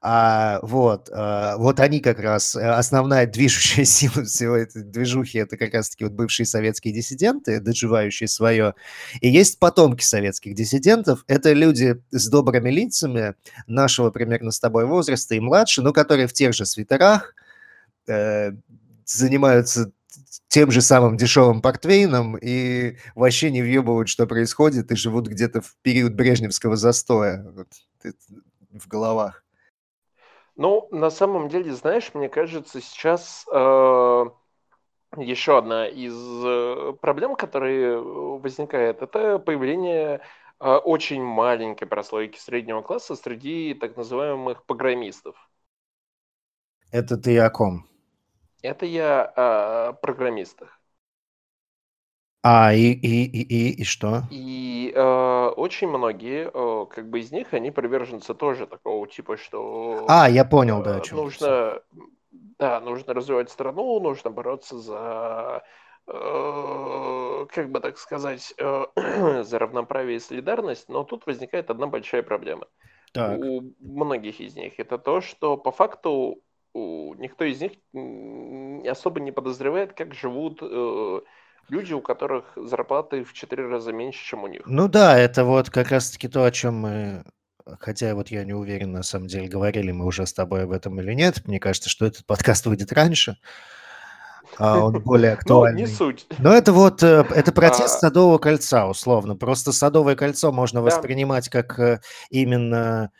[0.00, 5.56] А, вот, а, вот они как раз, э, основная движущая сила всего этой движухи, это
[5.56, 8.74] как раз-таки вот бывшие советские диссиденты, доживающие свое.
[9.20, 13.34] И есть потомки советских диссидентов, это люди с добрыми лицами
[13.66, 17.34] нашего примерно с тобой возраста и младше, но которые в тех же свитерах
[18.06, 18.52] э,
[19.04, 19.90] занимаются
[20.48, 25.76] тем же самым дешевым портвейном и вообще не въебывают, что происходит, и живут где-то в
[25.82, 27.68] период брежневского застоя вот,
[28.72, 29.44] в головах.
[30.56, 34.24] Ну, на самом деле, знаешь, мне кажется, сейчас э,
[35.16, 40.20] еще одна из э, проблем, которые возникает, это появление
[40.60, 45.36] э, очень маленькой прослойки среднего класса среди так называемых программистов.
[46.92, 47.89] Это ты о ком?
[48.62, 50.80] Это я о программистах.
[52.42, 54.22] А, и, и, и, и, и что?
[54.30, 60.06] И э, очень многие, э, как бы из них, они приверженцы тоже такого типа, что
[60.08, 61.82] А, я понял, да, о чем нужно,
[62.58, 65.62] да, нужно развивать страну, нужно бороться за,
[66.06, 68.84] э, как бы так сказать, э,
[69.42, 72.66] за равноправие и солидарность, но тут возникает одна большая проблема.
[73.12, 73.40] Так.
[73.40, 76.42] У многих из них это то, что по факту
[76.74, 77.72] никто из них
[78.88, 81.20] особо не подозревает, как живут э,
[81.68, 84.62] люди, у которых зарплаты в четыре раза меньше, чем у них.
[84.66, 87.24] Ну да, это вот как раз-таки то, о чем мы
[87.78, 91.00] Хотя вот я не уверен, на самом деле, говорили мы уже с тобой об этом
[91.00, 91.46] или нет.
[91.46, 93.36] Мне кажется, что этот подкаст выйдет раньше.
[94.58, 95.82] А он более актуальный.
[95.82, 96.26] Ну, не суть.
[96.38, 97.98] Но это вот, э, это протест а...
[97.98, 99.36] Садового кольца, условно.
[99.36, 100.86] Просто Садовое кольцо можно да.
[100.86, 103.12] воспринимать как э, именно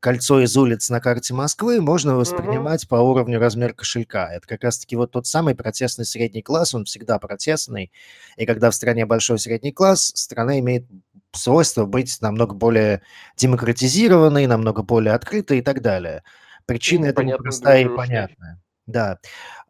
[0.00, 2.88] кольцо из улиц на карте Москвы можно воспринимать угу.
[2.88, 4.32] по уровню размер кошелька.
[4.32, 7.92] Это как раз-таки вот тот самый протестный средний класс, он всегда протестный.
[8.36, 10.86] И когда в стране большой средний класс, страна имеет
[11.32, 13.02] свойство быть намного более
[13.36, 16.22] демократизированной, намного более открытой и так далее.
[16.66, 18.60] Причина ну, этому простая и понятная.
[18.86, 19.18] Да.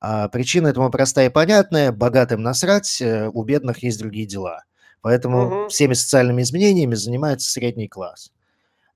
[0.00, 1.90] А, причина этому простая и понятная.
[1.90, 4.62] Богатым насрать, э, у бедных есть другие дела.
[5.00, 5.68] Поэтому угу.
[5.68, 8.30] всеми социальными изменениями занимается средний класс.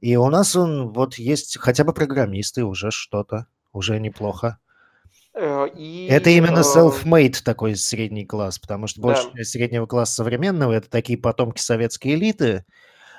[0.03, 4.59] И у нас он вот есть хотя бы программисты, уже что-то, уже неплохо.
[5.33, 9.45] Э, и, это именно э, self-made такой средний класс, потому что да.
[9.45, 12.65] среднего класса современного это такие потомки советской элиты,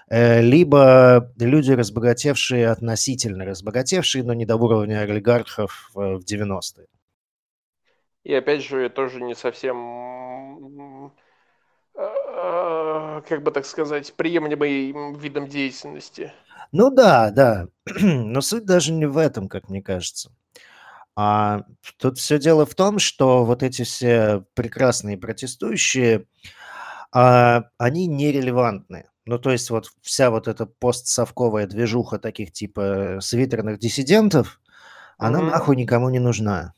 [0.09, 6.87] э, либо люди, разбогатевшие, относительно разбогатевшие, но не до уровня олигархов в 90-е.
[8.25, 11.13] И опять же, тоже не совсем,
[11.93, 16.33] как бы так сказать, приемлемый видом деятельности.
[16.73, 17.67] Ну да, да.
[18.01, 20.31] Но суть даже не в этом, как мне кажется.
[21.15, 21.63] А
[21.99, 26.27] тут все дело в том, что вот эти все прекрасные протестующие,
[27.13, 29.05] а, они нерелевантны.
[29.25, 34.61] Ну, то есть вот вся вот эта постсовковая движуха таких типа свитерных диссидентов,
[35.17, 35.49] она Мгм.
[35.51, 36.73] нахуй никому не нужна.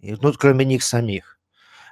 [0.00, 1.38] И, ну, кроме них самих.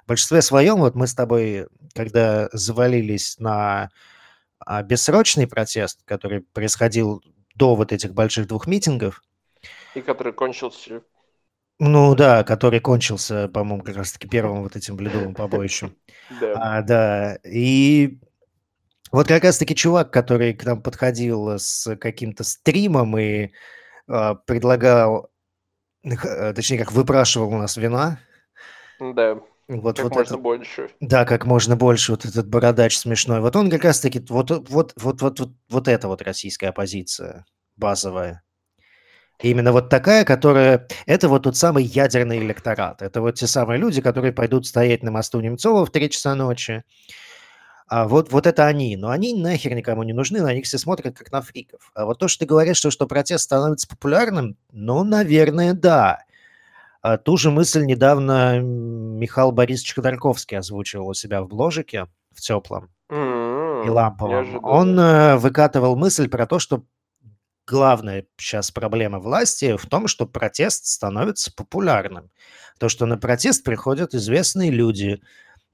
[0.05, 3.90] В большинстве своем, вот мы с тобой, когда завалились на
[4.66, 7.22] а, бессрочный протест, который происходил
[7.55, 9.22] до вот этих больших двух митингов,
[9.94, 11.03] И который кончился
[11.85, 15.96] ну да, который кончился, по-моему, как раз-таки первым вот этим бледовым побоищем.
[16.40, 16.79] Да.
[16.79, 18.18] А, да, и
[19.11, 23.51] вот как раз-таки чувак, который к нам подходил с каким-то стримом и
[24.09, 25.31] а, предлагал,
[26.05, 28.18] э, точнее, как выпрашивал у нас вина.
[28.98, 29.40] Да.
[29.80, 30.90] Вот, как вот можно это, больше.
[31.00, 32.12] Да, как можно больше.
[32.12, 33.40] Вот этот бородач смешной.
[33.40, 38.42] Вот он как раз-таки вот вот вот вот вот вот это вот российская оппозиция базовая.
[39.42, 40.87] Именно вот такая, которая...
[41.06, 43.02] Это вот тот самый ядерный электорат.
[43.02, 46.85] Это вот те самые люди, которые пойдут стоять на мосту Немцова в 3 часа ночи.
[47.88, 48.96] А вот, вот это они.
[48.96, 51.90] Но они нахер никому не нужны, на них все смотрят как на фриков.
[51.94, 56.20] А вот то, что ты говоришь, что, что протест становится популярным, ну, наверное, да.
[57.02, 62.90] А ту же мысль недавно Михаил Борисович Ходорковский озвучивал у себя в бложике в теплом
[63.10, 63.86] mm-hmm.
[63.86, 64.64] и ламповом.
[64.64, 66.84] Он э, выкатывал мысль про то, что
[67.66, 72.30] главная сейчас проблема власти в том, что протест становится популярным.
[72.78, 75.20] То, что на протест приходят известные люди,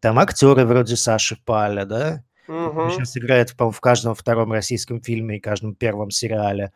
[0.00, 2.90] там актеры вроде Саши Паля, да, угу.
[2.90, 6.72] сейчас играет в, в каждом втором российском фильме и каждом первом сериале.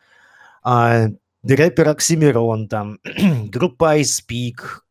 [0.62, 1.06] А,
[1.44, 2.98] рэпер Оксимирон там,
[3.50, 4.82] группа IC3PEAK,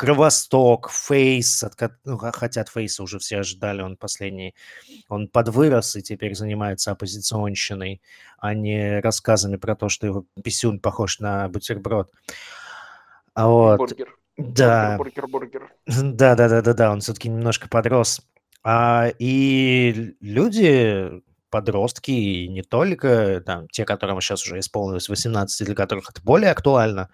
[0.00, 4.54] Кровосток, Фейс, от, ну, хотя от Фейса уже все ожидали, он последний,
[5.10, 8.00] он подвырос и теперь занимается оппозиционщиной,
[8.38, 12.10] а не рассказами про то, что его писюн похож на бутерброд.
[13.34, 13.76] А вот.
[13.76, 14.16] Бургер.
[14.38, 14.96] Да.
[14.96, 15.74] Бургер, бургер, бургер.
[16.16, 18.22] Да, да, да, да, да, он все-таки немножко подрос.
[18.62, 25.74] А, и люди, подростки, и не только, там, те, которым сейчас уже исполнилось 18, для
[25.74, 27.10] которых это более актуально,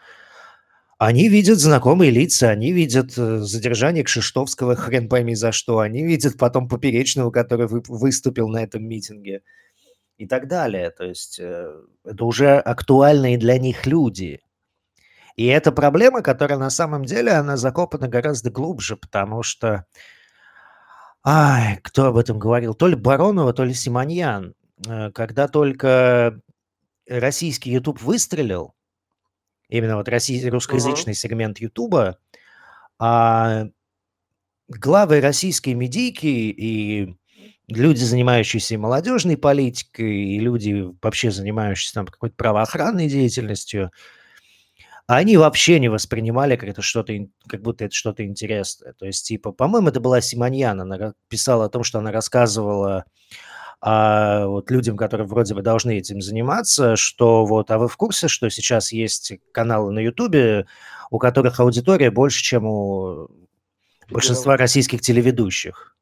[0.99, 6.38] они видят знакомые лица, они видят э, задержание Кшиштовского, хрен пойми за что, они видят
[6.38, 9.42] потом Поперечного, который вы, выступил на этом митинге
[10.16, 10.90] и так далее.
[10.90, 11.70] То есть э,
[12.05, 14.40] это уже актуальные для них люди.
[15.37, 19.85] И это проблема, которая на самом деле, она закопана гораздо глубже, потому что...
[21.28, 22.72] Ай, кто об этом говорил?
[22.72, 24.54] То ли Баронова, то ли Симоньян.
[24.86, 26.40] Э, когда только
[27.08, 28.74] российский YouTube выстрелил,
[29.68, 31.18] именно вот россий, русскоязычный угу.
[31.18, 32.18] сегмент Ютуба,
[33.00, 33.64] а
[34.68, 37.16] главы российской медийки и
[37.66, 43.90] люди, занимающиеся молодежной политикой, и люди, вообще занимающиеся там какой-то правоохранной деятельностью,
[45.07, 47.14] они вообще не воспринимали как это что-то,
[47.47, 48.92] как будто это что-то интересное.
[48.92, 53.05] То есть, типа, по-моему, это была Симоньян, она писала о том, что она рассказывала
[53.81, 58.27] а, вот людям, которые вроде бы должны этим заниматься, что вот, а вы в курсе,
[58.27, 60.66] что сейчас есть каналы на Ютубе,
[61.11, 63.29] у которых аудитория больше, чем у
[64.11, 65.97] большинства российских телеведущих?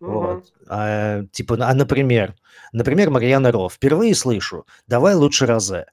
[0.00, 0.10] Угу.
[0.10, 0.52] Вот.
[0.68, 2.34] А, типа, а, например,
[2.72, 3.68] например, Марьяна Ро.
[3.68, 4.66] Впервые слышу.
[4.86, 5.86] Давай лучше Розе.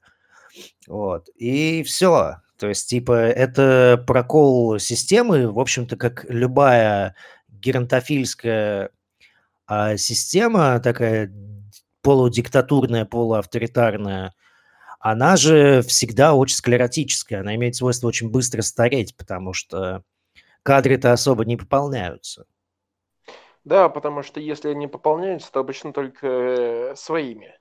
[0.86, 1.28] Вот.
[1.36, 2.36] И все.
[2.58, 7.14] То есть, типа, это прокол системы, в общем-то, как любая
[7.48, 8.90] геронтофильская
[9.74, 11.32] а система такая
[12.02, 14.34] полудиктатурная, полуавторитарная,
[15.00, 20.04] она же всегда очень склеротическая, она имеет свойство очень быстро стареть, потому что
[20.62, 22.44] кадры-то особо не пополняются.
[23.64, 27.58] Да, потому что если они пополняются, то обычно только э, своими.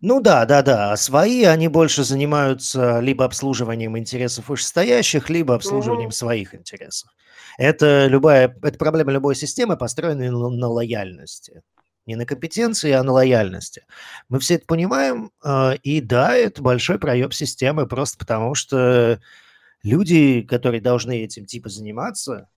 [0.00, 0.92] Ну да, да-да.
[0.92, 6.12] А свои, они больше занимаются либо обслуживанием интересов вышестоящих, либо обслуживанием Мгм.
[6.12, 7.10] своих интересов.
[7.58, 11.62] Это любая это проблема любой системы, построенной на на лояльности.
[12.06, 13.84] Не на компетенции, а на лояльности.
[14.28, 19.20] Мы все это понимаем, а, и да, это большой проеб системы просто потому, что
[19.82, 22.48] люди, которые должны этим типа заниматься,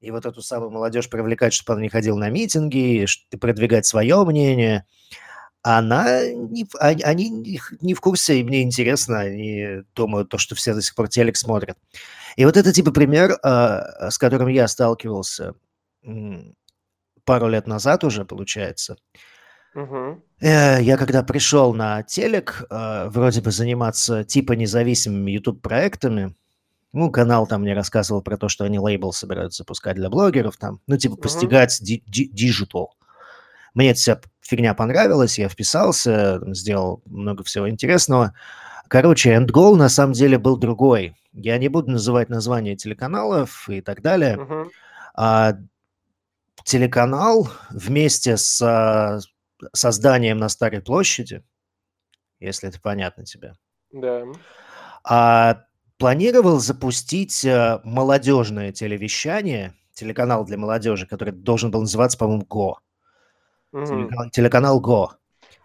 [0.00, 4.24] и вот эту самую молодежь привлекать, чтобы она не ходила на митинги, ш продвигать свое
[4.24, 4.86] мнение,
[5.62, 10.82] она не они не в курсе, им не интересно, они думают то, что все до
[10.82, 11.76] сих пор телек смотрят.
[12.36, 15.54] И вот это типа пример, а, с которым я сталкивался,
[17.24, 18.96] пару лет назад уже, получается.
[20.40, 26.34] Э, я когда пришел на телек, а, вроде бы заниматься типа независимыми YouTube-проектами,
[26.92, 30.80] ну, канал там мне рассказывал про то, что они лейбл собираются запускать для блогеров там,
[30.86, 32.96] ну, типа постигать ди- ди- digital.
[33.74, 38.34] Мне эта вся фигня понравилась, я вписался, сделал много всего интересного.
[38.88, 41.14] Короче, end goal на самом деле был другой.
[41.32, 44.36] Я не буду называть названия телеканалов и так далее.
[44.36, 44.70] Мгм.
[45.14, 45.54] А,
[46.64, 49.20] телеканал вместе с, а,
[49.72, 51.42] созданием на Старой площади,
[52.40, 53.54] если это понятно тебе,
[53.92, 54.24] Да.
[55.04, 55.64] а,
[55.98, 62.78] планировал запустить, а, молодежное телевещание, телеканал для молодежи, который должен был называться, по-моему, "Го".
[63.72, 65.12] Телеканал телеканал "Го".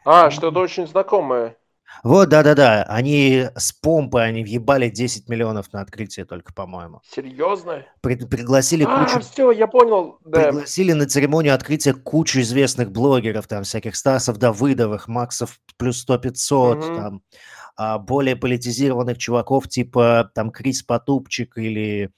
[0.05, 1.57] А, что-то очень знакомое.
[2.03, 2.83] Вот, да-да-да.
[2.83, 6.99] Они с помпой, они въебали 10 миллионов на открытие только, по-моему.
[7.09, 7.85] Серьезно?
[8.01, 10.49] Приг пригласили А, кучу всё, я понял, да.
[10.51, 16.79] пригласили на церемонию открытия кучу известных блогеров, там всяких Стасов Давыдовых, Максов плюс сто пятьсот,
[16.83, 16.95] Мгм.
[16.95, 17.21] там,
[17.77, 22.11] а, более политизированных чуваков типа там Крис Потупчик или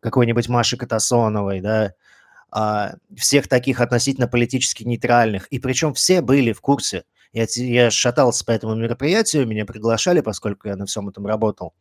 [0.00, 1.92] какой-нибудь Маши Катасоновой, да.
[3.16, 5.46] Всех таких относительно политически нейтральных.
[5.48, 7.04] И причем все были в курсе.
[7.32, 11.74] Я я шатался по этому мероприятию, меня приглашали, поскольку я на всем этом работал.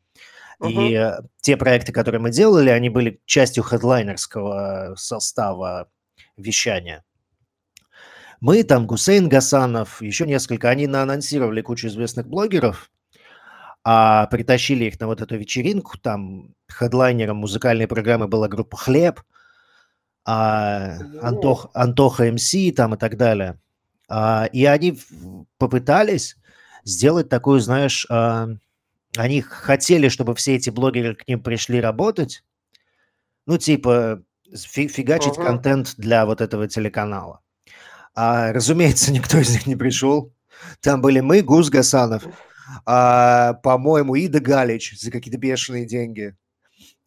[0.66, 5.88] И, э, те проекты, которые мы делали, они были частью хедлайнерского состава
[6.36, 7.04] вещания.
[8.40, 12.92] Мы, там Гусейн Гасанов, еще несколько, они наанонсировали кучу известных блогеров,
[13.84, 15.98] а, притащили их на вот эту вечеринку.
[15.98, 19.22] Там хедлайнером музыкальной программы была группа "Хлеб",
[20.28, 21.72] а, Антох.
[21.74, 23.58] Антоха МС там и так далее.
[24.10, 25.00] А, и они
[25.58, 26.36] попытались
[26.84, 28.50] сделать такую, знаешь, а,
[29.16, 32.44] они хотели, чтобы все эти блогеры к ним пришли работать.
[33.46, 34.22] Ну, типа,
[34.54, 35.46] фи фигачить Мгм.
[35.46, 37.40] контент для вот этого телеканала.
[38.14, 40.34] А, разумеется, никто из них не пришел.
[40.82, 42.24] Там были мы, Гус Гасанов,
[42.86, 46.36] а, по-моему, Ида Галич за какие-то бешеные деньги,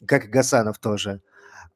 [0.07, 1.21] как и Гасанов тоже.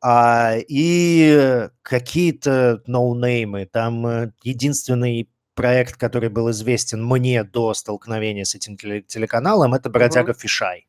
[0.07, 3.65] А, и какие-то ноунеймы.
[3.65, 9.89] Там, э, единственный проект, который был известен мне до столкновения с этим теле телеканалом- это
[9.89, 10.39] "Бродяга Мгм.
[10.41, 10.87] Фишай".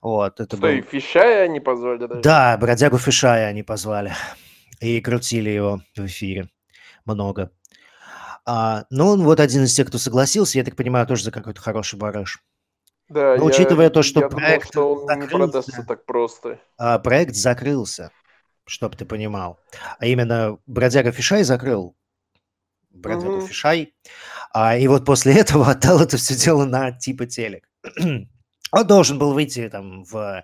[0.00, 2.22] Вот, это Стой, был Фишая они позвали даже?
[2.22, 4.12] Да, "Бродягу Фишая" они позвали
[4.80, 6.50] и крутили его в эфире
[7.04, 7.50] много.
[8.46, 11.60] А, ну, он вот один из тех, кто согласился, я так понимаю, тоже за какой-то
[11.60, 12.40] хороший барыш.
[13.12, 16.06] Да, Но я учитывая то, что я думал, проект что он не продастся закрылся так
[16.06, 16.58] просто.
[16.78, 18.10] а, проект закрылся,
[18.66, 19.58] чтоб ты понимал.
[19.98, 21.94] А именно "Бродяга Фишай" закрыл
[22.90, 23.46] "Бродягу Мгм.
[23.46, 23.94] Фишай",
[24.52, 27.68] а, и вот после этого отдал это всё дело на типа телек.
[28.72, 30.42] Он должен был выйти там в,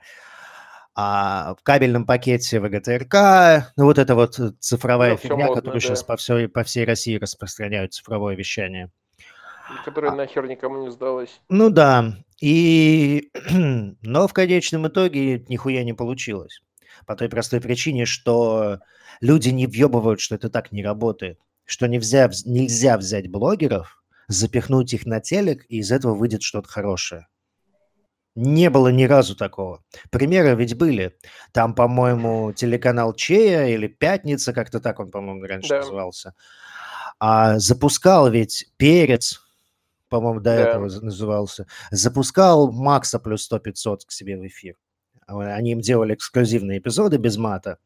[0.94, 3.72] а, в кабельном пакете ВГТРК.
[3.76, 6.02] Ну, вот эта вот цифровая Ну, фигня, модно, которую да.
[6.04, 8.90] по всей по всей России распространяют, цифровое вещание.
[9.84, 11.40] Которая А нахер никому не сдалась.
[11.48, 13.30] Ну да, и
[14.02, 16.60] но в конечном итоге нихуя не получилось.
[17.06, 18.80] По той простой причине, что
[19.20, 25.06] люди не въебывают, что это так не работает, что вз нельзя взять блогеров, запихнуть их
[25.06, 27.26] на телек, и из этого выйдет что-то хорошее.
[28.36, 29.82] Не было ни разу такого.
[30.10, 31.16] Примеры ведь были.
[31.52, 35.80] Там, по-моему, телеканал "Чея" или "Пятница", как-то так он, по-моему, раньше Да.
[35.80, 36.34] назывался,
[37.20, 39.40] а, запускал ведь "Перец",
[40.08, 40.62] по-моему, до Да.
[40.70, 44.76] этого назывался, запускал Макса плюс сто пятьсот к себе в эфир.
[45.26, 47.78] А, они им делали эксклюзивные эпизоды без мата.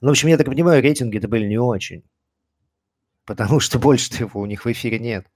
[0.00, 2.02] Ну, в общем, я так понимаю, рейтинги-то были не очень.
[3.24, 5.26] Потому что больше-то его у них в эфире нет.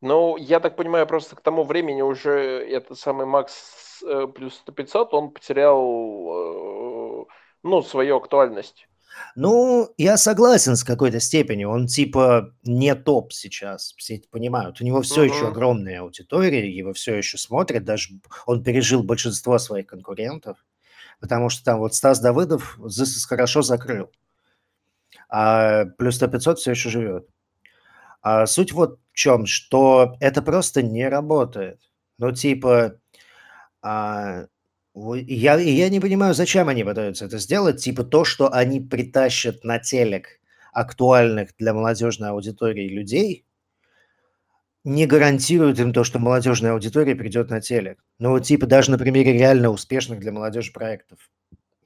[0.00, 2.30] Ну, я так понимаю, просто к тому времени уже
[2.66, 7.24] этот самый Макс, э, плюс сто пятьсот, он потерял, э,
[7.62, 8.88] ну, свою актуальность.
[9.36, 11.70] Ну, я согласен с какой-то степенью.
[11.70, 14.80] Он типа не топ сейчас, все это понимают.
[14.80, 15.52] У него всё еще Мгм.
[15.52, 18.08] огромная аудитория, его всё еще смотрят, даже
[18.46, 20.58] он пережил большинство своих конкурентов,
[21.20, 22.78] потому что там вот Стас Давыдов
[23.28, 24.10] хорошо закрыл.
[25.30, 27.28] А плюс сто пятьсот всё еще живет.
[28.22, 31.80] А суть вот в чем, что это просто не работает.
[32.18, 33.00] Ну, типа,
[33.82, 34.46] а,
[34.94, 37.82] я, я не понимаю, зачем они пытаются это сделать.
[37.82, 40.40] Типа то, что они притащат на телек
[40.72, 43.44] актуальных для молодежной аудитории людей,
[44.84, 48.02] не гарантирует им то, что молодежная аудитория придет на телек.
[48.18, 51.18] Ну, вот типа даже на примере реально успешных для молодежи проектов.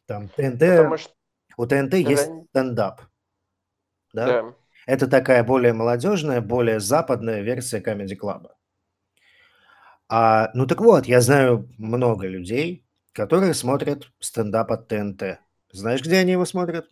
[0.06, 1.10] Там ТНТ, что...
[1.56, 3.02] у ТНТ есть стендап.
[4.12, 4.26] Да?
[4.26, 4.54] да.
[4.86, 8.48] Это такая более молодежная, более западная версия Comedy Club.
[10.08, 12.83] А, ну так вот, я знаю много людей,
[13.14, 15.38] которые смотрят стендап от ТНТ.
[15.70, 16.90] Знаешь, где они его смотрят?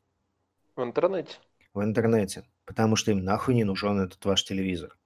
[0.76, 1.36] В интернете.
[1.74, 2.44] В интернете.
[2.64, 4.96] Потому что им нахуй не нужен этот ваш телевизор.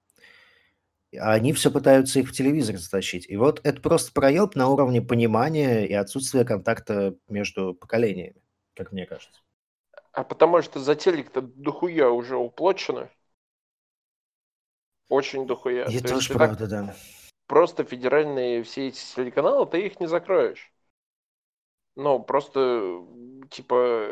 [1.19, 3.29] А они все пытаются их в телевизор затащить.
[3.29, 8.43] И вот это просто проеб на уровне понимания и отсутствия контакта между поколениями,
[8.75, 9.41] как мне кажется.
[10.13, 13.11] А потому что за телек-то дохуя уже уплочено.
[15.09, 15.85] Очень дохуя.
[15.85, 16.97] И То тоже правда, да.
[17.47, 20.73] Просто федеральные все эти телеканалы, ты их не закроешь.
[21.97, 23.03] Ну, просто,
[23.51, 24.09] типа,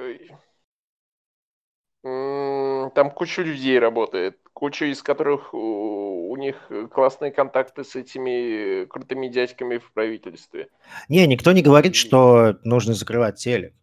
[2.02, 9.78] там куча людей работает, куча из которых у них классные контакты с этими крутыми дядьками
[9.78, 10.68] в правительстве.
[11.08, 13.74] Не, никто не говорит, что нужно закрывать телек.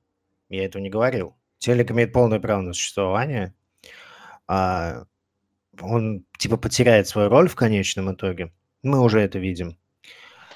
[0.49, 1.35] Я этого не говорил.
[1.59, 3.53] Телек имеет полное право на существование.
[4.47, 5.05] А
[5.79, 8.51] он типа потеряет свою роль в конечном итоге.
[8.83, 9.77] Мы уже это видим.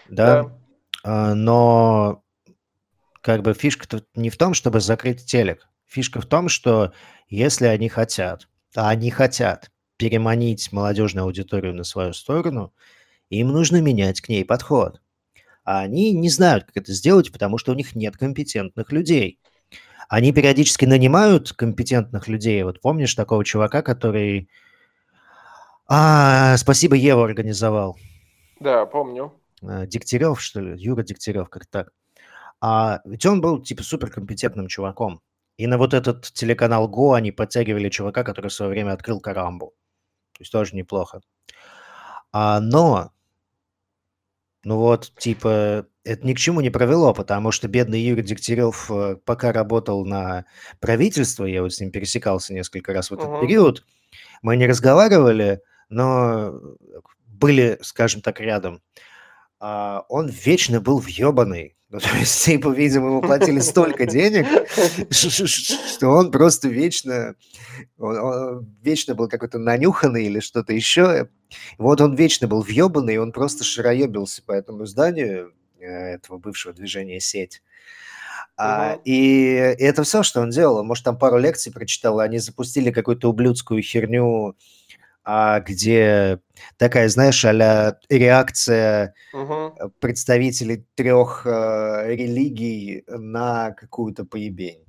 [0.10, 0.44] Да.
[0.44, 0.58] да.
[1.04, 2.25] А, но
[3.26, 5.68] как бы фишка не в том, чтобы закрыть телек.
[5.88, 6.94] Фишка в том, что
[7.28, 12.72] если они хотят, а они хотят переманить молодежную аудиторию на свою сторону,
[13.32, 15.02] им нужно менять к ней подход.
[15.64, 19.40] А они не знают, как это сделать, потому что у них нет компетентных людей.
[20.08, 22.62] Они периодически нанимают компетентных людей.
[22.62, 24.50] Вот помнишь такого чувака, который...
[25.88, 27.98] А, спасибо, Ева организовал.
[28.60, 29.34] Да, помню.
[29.64, 30.80] А, Дегтярев, что ли?
[30.80, 31.92] Юра Дегтярев, как так.
[32.68, 35.22] А ведь он был, типа, суперкомпетентным чуваком.
[35.56, 39.76] И на вот этот телеканал Го они подтягивали чувака, который в свое время открыл Карамбу.
[40.32, 41.22] То есть тоже неплохо.
[42.32, 43.12] А, но,
[44.64, 49.18] ну вот, типа, это ни к чему не провело, потому что бедный Юрий Дегтярев э,
[49.24, 50.46] пока работал на
[50.80, 53.42] правительство, я вот с ним пересекался несколько раз в этот uh-huh.
[53.42, 53.86] период,
[54.42, 56.60] мы не разговаривали, но
[57.28, 58.82] были, скажем так, рядом.
[59.60, 61.75] А, он вечно был въебанный.
[61.90, 64.46] Ну, то есть, типа, видимо, ему платили столько денег,
[65.12, 67.36] что он просто вечно,
[68.00, 71.30] он, он вечно был какой-то нанюханный или что-то еще.
[71.78, 76.74] Вот он вечно был въебанный, и он просто шароебился по этому зданию э, этого бывшего
[76.74, 77.62] движения «Сеть».
[78.58, 80.84] А, и это все, что он делал.
[80.84, 84.56] Может, там пару лекций прочитал, они запустили какую-то ублюдскую херню,
[85.26, 86.40] а, где
[86.78, 89.92] такая, знаешь, а реакция угу.
[90.00, 94.86] представителей трех э, религий на какую-то поебень.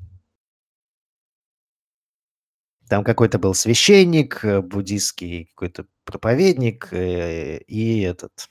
[2.88, 8.48] Там какой-то был священник, э, буддийский какой-то проповедник э, и этот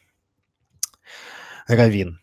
[1.67, 2.19] равин.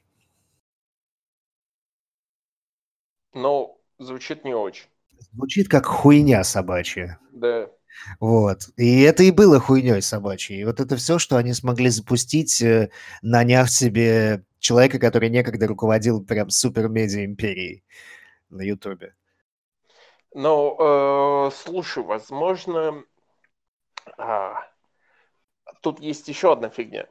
[3.33, 4.87] Ну, звучит не очень.
[5.33, 7.19] Звучит как хуйня собачья.
[7.33, 7.71] Да.
[8.20, 8.68] Вот.
[8.76, 10.61] И это и было хуйней собачьей.
[10.61, 12.90] И вот это все, что они смогли запустить, э,
[13.22, 17.84] наняв себе человека, который некогда руководил прям супер-медиа империей
[18.51, 19.14] на Ютубе.
[20.34, 23.05] Ну, э, слушай, возможно,
[24.16, 24.55] а,
[25.82, 27.07] тут есть еще одна фигня.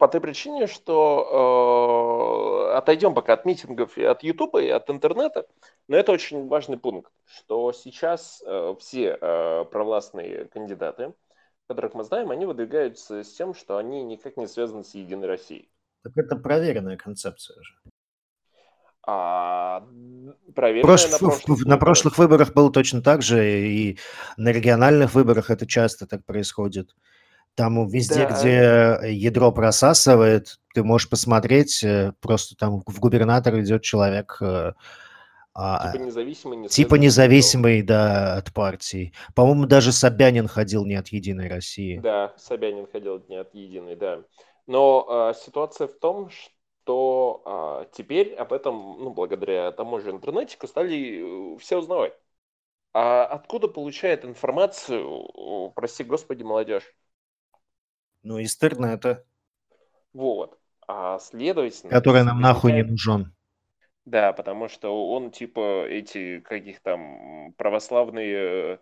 [0.00, 5.46] По той причине, что э, отойдем пока от митингов и от Ютуба, и от интернета,
[5.88, 11.12] но это очень важный пункт, что сейчас э, все э, провластные кандидаты,
[11.66, 15.70] которых мы знаем, они выдвигаются с тем, что они никак не связаны с Единой Россией.
[16.02, 17.74] Так это проверенная концепция же.
[19.06, 19.86] А,
[20.54, 21.10] проверенная Прош...
[21.10, 23.98] на, прошлых на прошлых выборах было точно так же, и
[24.38, 26.94] на региональных выборах это часто так происходит.
[27.54, 28.38] Там везде, да.
[28.38, 34.72] где ядро просасывает, ты можешь посмотреть, э, просто там в губернатор идет человек э,
[35.52, 39.12] а, типа независимый, не типа независимый, да, от партии.
[39.34, 41.98] По-моему, даже Собянин ходил не от Единой России.
[41.98, 44.22] Да, Собянин ходил не от Единой, да.
[44.66, 50.68] Но э, ситуация в том, что э, теперь об этом, ну, благодаря тому же интернетику,
[50.68, 52.14] стали э, все узнавать.
[52.92, 56.94] А откуда получает информацию, прости господи, молодежь?
[58.22, 59.24] Ну, из интернета.
[60.12, 60.58] Вот.
[60.86, 61.90] А следовательно...
[61.90, 63.34] Который нам нахуй не нужен.
[64.04, 68.80] Да, потому что он типа эти каких там православные...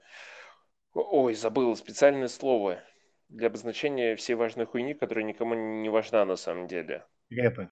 [0.95, 2.83] Ой, забыл специальное слово.
[3.29, 7.05] для обозначения всей важной хуйни, которая никому не важна на самом деле.
[7.27, 7.71] Скрепы.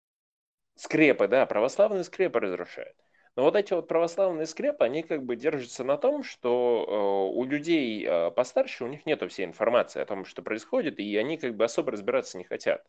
[0.75, 2.97] Скрепы, да, православные скрепы разрушают.
[3.37, 7.45] Но вот эти вот православные скрепы, они как бы держатся на том, что э, у
[7.45, 11.55] людей э, постарше, у них нету всей информации о том, что происходит, и они как
[11.55, 12.82] бы особо разбираться не хотят.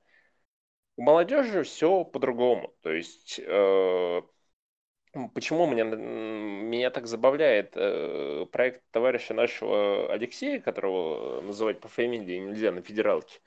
[0.96, 2.74] У молодежи все по-другому.
[2.82, 4.22] То есть, э,
[5.34, 7.72] почему меня, меня так забавляет
[8.52, 13.40] проект товарища нашего Алексея, которого называть по фамилии нельзя на федералке,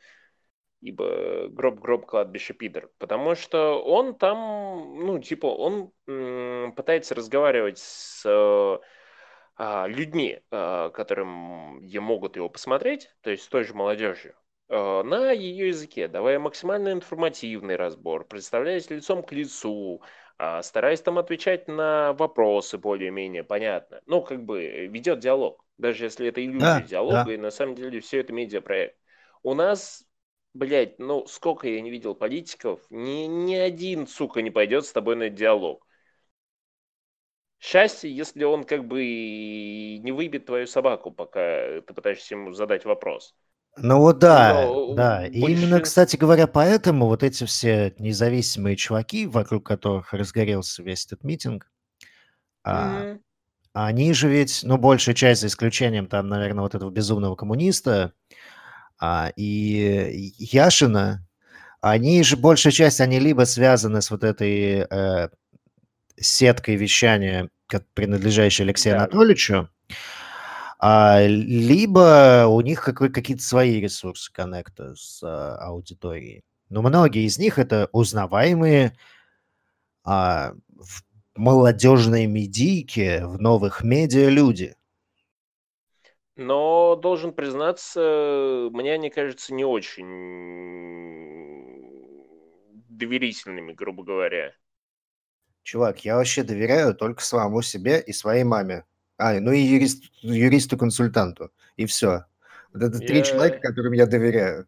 [0.80, 2.90] ибо гроб-гроб кладбище пидор.
[2.98, 8.24] Потому что он там, ну, типа, он м, пытается разговаривать с
[9.56, 14.34] а, людьми, а, которым я могут его посмотреть, то есть с той же молодежью,
[14.68, 20.02] а, на ее языке, давая максимально информативный разбор, представляясь лицом к лицу,
[20.38, 24.00] а, стараясь там отвечать на вопросы более-менее понятно.
[24.06, 27.32] Ну, как бы ведет диалог, даже если это иллюзия Да, диалога, да.
[27.32, 28.96] и на самом деле все это медиапроект.
[29.42, 30.04] У нас
[30.54, 35.16] Блять, ну сколько я не видел политиков, ни, ни один, сука, не пойдет с тобой
[35.16, 35.84] на диалог.
[37.60, 43.34] Счастье, если он как бы не выбит твою собаку, пока ты пытаешься ему задать вопрос.
[43.76, 45.26] Ну вот да, Но да.
[45.26, 51.24] И именно, кстати говоря, поэтому вот эти все независимые чуваки, вокруг которых разгорелся весь этот
[51.24, 51.70] митинг,
[52.64, 53.20] а, Мгм.
[53.74, 58.14] они же ведь, ну, большая часть, за исключением там, наверное, вот этого безумного коммуниста
[59.00, 61.26] а, и Яшина,
[61.80, 65.28] они же, большая часть, они либо связаны с вот этой э,
[66.16, 69.04] сеткой вещания, как принадлежащей Алексею Да.
[69.04, 69.70] Анатольевичу,
[70.78, 76.42] а, либо у них какой- какие-то свои ресурсы коннекта с а, аудиторией.
[76.68, 78.96] Но многие из них это узнаваемые
[80.04, 81.02] а, в
[81.36, 84.74] молодежной медийке, в новых медиа люди.
[86.40, 90.06] Но должен признаться, мне они кажутся не очень
[92.88, 94.54] доверительными, грубо говоря.
[95.64, 98.86] Чувак, я вообще доверяю только самому себе и своей маме.
[99.18, 101.52] А, ну и юрист, юристу-консультанту.
[101.76, 102.24] И все.
[102.72, 104.66] Вот это три человека, Я, которым я доверяю.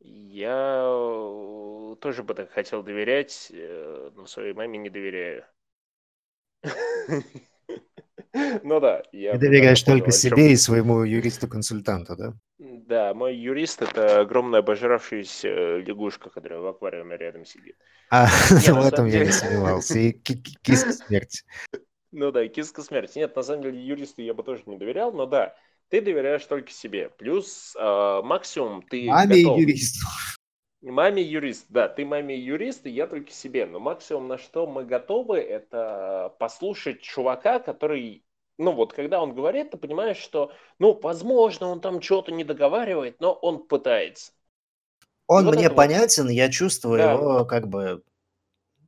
[0.00, 5.44] я э, тоже бы так хотел доверять, э, но своей маме не доверяю.
[8.62, 12.32] Ну да, я Ты доверяешь только себе и своему юристу-консультанту, да?
[12.58, 17.76] Да, мой юрист это огромная обожравшаяся лягушка, которая в аквариуме рядом сидит.
[18.10, 19.98] А, в этом я не сомневался.
[19.98, 21.42] И ки- ки- киска смерти.
[22.12, 23.18] Ну да, киска смерти.
[23.18, 25.54] Нет, на самом деле юристу я бы тоже не доверял, но да,
[25.90, 27.10] ты доверяешь только себе.
[27.10, 29.58] Плюс э, максимум ты Маме готов.
[29.58, 30.06] юристу.
[30.82, 33.66] Маме юрист, да, ты маме юрист, и я только себе.
[33.66, 38.24] Но максимум, на что мы готовы, это послушать чувака, который,
[38.58, 43.20] ну вот, когда он говорит, ты понимаешь, что, ну, возможно, он там что-то не договаривает,
[43.20, 44.32] но он пытается.
[45.26, 48.02] Он вот мне это вот, понятен, я чувствую да, его как бы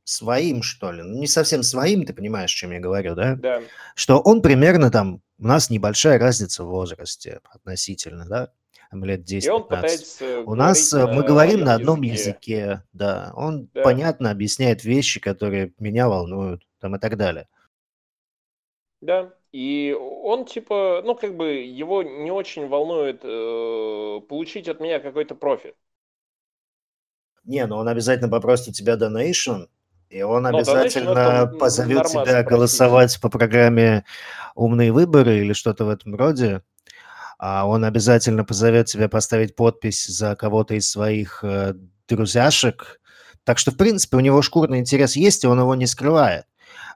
[0.03, 1.03] своим, что ли.
[1.03, 3.35] Ну, не совсем своим, ты понимаешь, о чем я говорю, да?
[3.35, 3.61] да,
[3.95, 5.21] Что он примерно там...
[5.37, 8.51] У нас небольшая разница в возрасте относительно, да?
[8.91, 9.65] Лет и он 10-15.
[9.67, 13.31] пытается У нас э, мы на говорим на одном языке, языке, да.
[13.35, 13.83] Он да.
[13.83, 17.47] понятно объясняет вещи, которые меня волнуют, там и так далее.
[19.01, 24.99] Да, и он типа, ну как бы его не очень волнует э, получить от меня
[24.99, 25.75] какой-то профит.
[27.43, 29.67] Не, ну он обязательно попросит у тебя donation,
[30.09, 32.47] и он Но donation обязательно это позовет тебя просить.
[32.47, 34.05] голосовать по программе
[34.55, 36.63] «Умные выборы» или что-то в этом роде.
[37.39, 41.73] А он обязательно позовет тебя поставить подпись за кого-то из своих э,
[42.07, 42.99] друзьяшек.
[43.45, 46.45] Так что, в принципе, у него шкурный интерес есть, и он его не скрывает.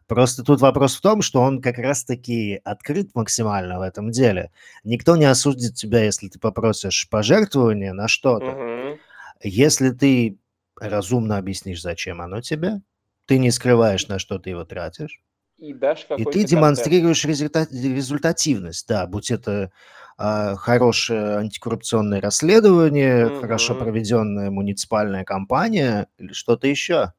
[0.07, 4.51] Просто тут вопрос в том, что он как раз-таки открыт максимально в этом деле.
[4.83, 8.51] Никто не осудит тебя, если ты попросишь пожертвования на что-то.
[8.51, 8.99] Мгм.
[9.41, 10.37] Если ты
[10.79, 12.81] разумно объяснишь, зачем оно тебе,
[13.25, 15.21] ты не скрываешь, на что ты его тратишь,
[15.57, 19.71] И дашь и ты демонстрируешь результа- результативность, да, будь это
[20.17, 23.79] а, хорошее антикоррупционное расследование, хорошо Мгм.
[23.79, 27.13] проведенная муниципальная кампания или что-то еще.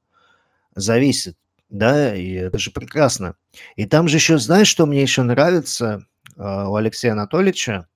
[0.77, 1.37] Зависит,
[1.69, 3.37] да, и это же прекрасно.
[3.77, 6.07] И там же еще, знаешь, что мне еще нравится
[6.37, 7.89] а, у Алексея Анатольевича?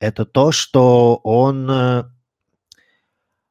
[0.00, 2.04] Это то, что он э,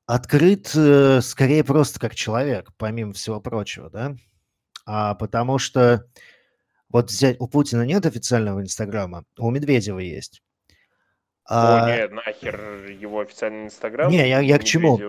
[0.06, 4.16] открыт э, скорее просто как человек, помимо всего прочего, да?
[4.86, 6.06] А, потому что
[6.90, 10.42] вот взять, у Путина нет официального Инстаграма, у Медведева есть.
[11.44, 15.00] О, А, нет, нахер его официальный инстаграм не, я, я к чему?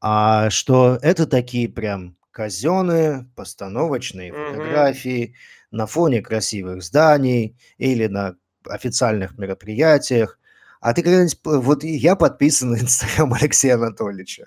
[0.00, 4.52] А что это такие прям казенные постановочные Мгм.
[4.54, 5.34] фотографии
[5.70, 10.38] на фоне красивых зданий или на официальных мероприятиях.
[10.80, 11.38] А ты когда-нибудь...
[11.44, 14.44] Вот я подписан на Инстаграм Алексея Анатольевича.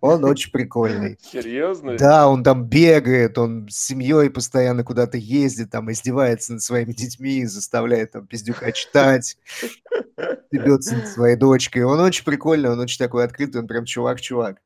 [0.00, 1.18] Он очень прикольный.
[1.20, 1.96] Серьезно?
[1.96, 7.46] Да, он там бегает, он с семьей постоянно куда-то ездит, там издевается над своими детьми,
[7.46, 9.38] заставляет там пиздюка читать,
[10.48, 11.84] стебется над своей дочкой.
[11.84, 14.58] Он очень прикольный, он очень такой открытый, он прям чувак-чувак.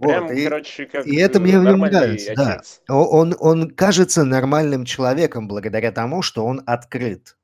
[0.00, 2.54] Прям, Вот, и, короче, как и это мне в нем нормальный нравится, да.
[2.56, 2.82] отец.
[2.88, 7.36] Он, он кажется нормальным человеком благодаря тому, что он открыт.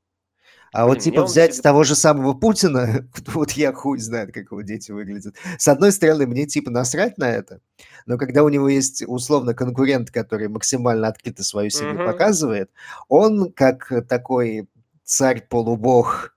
[0.72, 1.70] А вот Блин, типа взять всегда...
[1.70, 5.34] того же самого Путина, вот я хуй знает, как его дети выглядят.
[5.58, 7.60] С одной стороны, мне типа насрать на это,
[8.06, 12.06] но когда у него есть условно конкурент, который максимально открыто свою семью Мгм.
[12.06, 12.70] показывает,
[13.08, 14.68] он как такой
[15.04, 16.34] царь-полубог,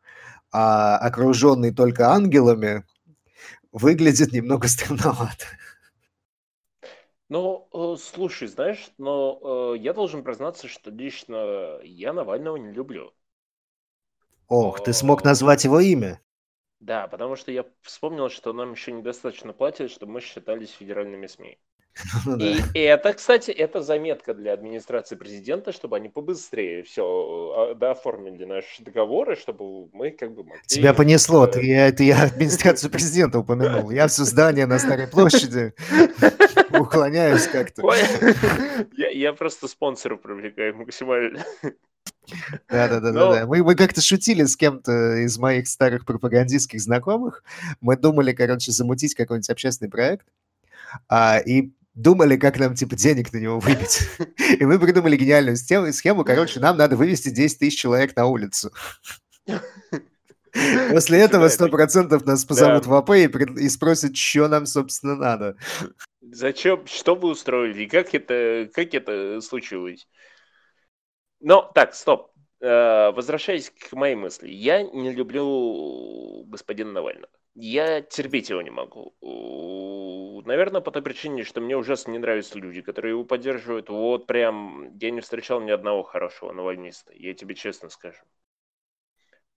[0.52, 2.84] а, окруженный только ангелами,
[3.72, 5.46] выглядит немного странновато.
[7.30, 13.14] Ну, э, слушай, знаешь, но э, я должен признаться, что лично я Навального не люблю.
[14.48, 16.20] Ох, ты смог назвать его имя?
[16.80, 21.60] Да, потому что я вспомнил, что нам еще недостаточно платят, чтобы мы считались федеральными СМИ.
[22.26, 22.46] Ну да.
[22.74, 29.36] И это, кстати, это заметка для администрации президента, чтобы они побыстрее все дооформили наши договоры,
[29.36, 30.62] чтобы мы как бы могли...
[30.66, 33.92] Тебя понесло, э, ты, это я администрацию президента упомянул.
[33.92, 35.74] Я все здание на Старой площади
[36.78, 37.82] уклоняюсь как-то.
[38.98, 41.46] Я, я просто спонсоров привлекаю максимально.
[42.70, 43.12] Да-да-да-да.
[43.12, 47.44] Но Мы, мы как-то шутили с кем-то из моих старых пропагандистских знакомых.
[47.82, 50.26] Мы думали, короче, замутить какой-нибудь общественный проект.
[51.08, 54.02] а, и думали, как нам, типа, денег на него выбить.
[54.60, 56.24] И мы придумали гениальную схему.
[56.24, 58.72] Короче, нам надо вывести 10 тысяч человек на улицу.
[60.92, 62.16] После этого Слушай, да, это...
[62.16, 65.58] 100% нас позовут в АП и, спросят, что нам, собственно, надо.
[66.22, 66.86] Зачем?
[66.88, 67.84] Что вы устроили?
[67.84, 70.08] И Как это, как это случилось?
[71.42, 72.32] Но, так, стоп.
[72.62, 74.50] Э, Возвращаясь к моей мысли.
[74.50, 77.30] Я не люблю господина Навального.
[77.56, 79.16] Я терпеть его не могу.
[80.46, 83.90] Наверное, по той причине, что мне ужасно не нравятся люди, которые его поддерживают.
[83.90, 88.22] Вот прям я не встречал ни одного хорошего навальниста, я тебе честно скажу.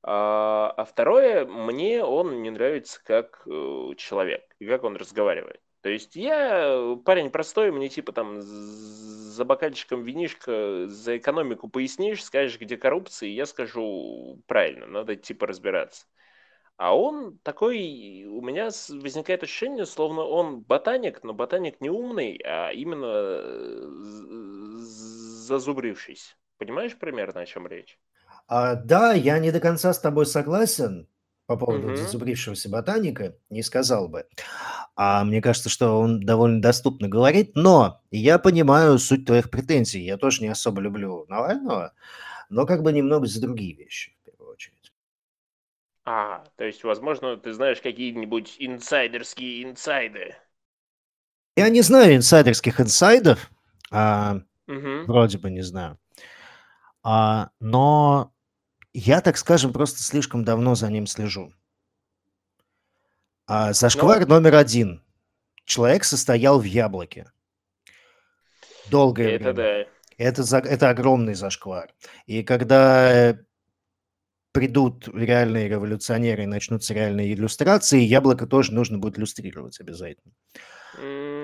[0.03, 5.61] А, а второе, мне он не нравится как э, человек, и как он разговаривает.
[5.81, 12.61] То есть я парень простой, мне типа там за бокальчиком винишка за экономику пояснишь, скажешь,
[12.61, 16.07] где коррупция, и я скажу правильно, надо типа разбираться.
[16.79, 22.71] А он такой, у меня возникает ощущение, словно он ботаник, но ботаник не умный, а
[22.73, 23.89] именно э,
[25.49, 26.37] зазубрившийся.
[26.59, 27.99] Понимаешь примерно, о чем речь?
[28.47, 31.09] А, да, я не до конца с тобой согласен
[31.47, 31.95] по поводу Угу.
[31.95, 34.27] зазубрившегося ботаника, не сказал бы.
[34.97, 40.03] А мне кажется, что он довольно доступно говорит, но я понимаю суть твоих претензий.
[40.05, 41.95] Я тоже не особо люблю Навального,
[42.51, 44.18] но как бы немного за другие вещи.
[46.11, 50.35] А, то есть, возможно, ты знаешь какие-нибудь инсайдерские инсайды.
[51.55, 53.51] Я не знаю инсайдерских инсайдов,
[53.91, 54.37] а,
[54.69, 55.05] Угу.
[55.07, 55.99] вроде бы не знаю,
[57.03, 58.33] а, но
[58.95, 61.53] я, так скажем, просто слишком давно за ним слежу.
[63.47, 65.03] А, зашквар Ну, номер один.
[65.67, 67.31] Человек состоял в яблоке
[68.91, 69.85] долгое это время.
[69.85, 69.91] да.
[70.17, 71.93] Это, за- это огромный зашквар.
[72.25, 73.39] И когда
[74.59, 80.33] придут реальные революционеры и начнутся реальные иллюстрации, яблоко тоже нужно будет иллюстрировать обязательно.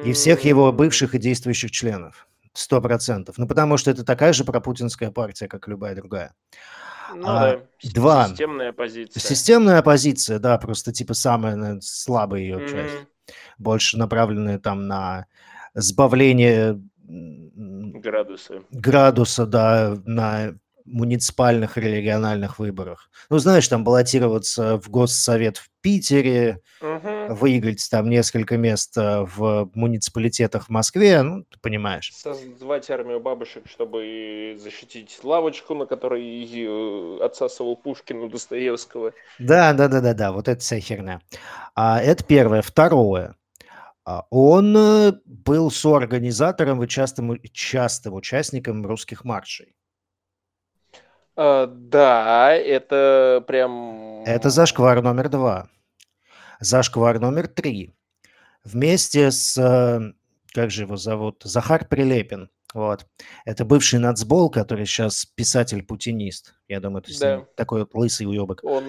[0.04, 2.26] И всех его бывших и действующих членов.
[2.54, 3.38] Сто процентов.
[3.38, 6.34] Ну, потому что это такая же пропутинская партия, как любая другая.
[7.14, 8.28] Ну А, да, два.
[8.28, 9.20] системная позиция.
[9.20, 12.94] Системная оппозиция, да, просто типа самая наверно, слабая ее часть.
[12.94, 13.06] Мгм.
[13.58, 15.26] Больше направленная там на
[15.74, 18.62] сбавление м, Градусы.
[18.70, 20.54] градуса, да, на
[20.84, 23.10] муниципальных или региональных выборах.
[23.30, 27.34] Ну, знаешь, там баллотироваться в Госсовет в Питере, Мгм.
[27.34, 32.12] выиграть там несколько мест э, в муниципалитетах в Москве, ну, ты понимаешь.
[32.14, 39.12] Создавать армию бабушек, чтобы защитить лавочку, на которой э, отсасывал Пушкин у Достоевского.
[39.38, 41.20] Да, да, да, да, да, вот это вся херня.
[41.74, 42.62] А, это первое.
[42.62, 43.36] Второе.
[44.04, 49.74] А, Он э, был соорганизатором и частым, частым участником русских маршей.
[51.36, 54.22] А, да, это прям...
[54.24, 55.68] Это зашквар номер два.
[56.60, 57.92] Зашквар номер три.
[58.64, 60.12] Вместе с, э,
[60.54, 62.50] как же его зовут, Захар Прилепин.
[62.72, 63.06] Вот.
[63.44, 66.54] Это бывший нацбол, который сейчас писатель-путинист.
[66.66, 67.46] Я думаю, ним Да.
[67.56, 68.60] такой вот лысый уебок.
[68.64, 68.82] Он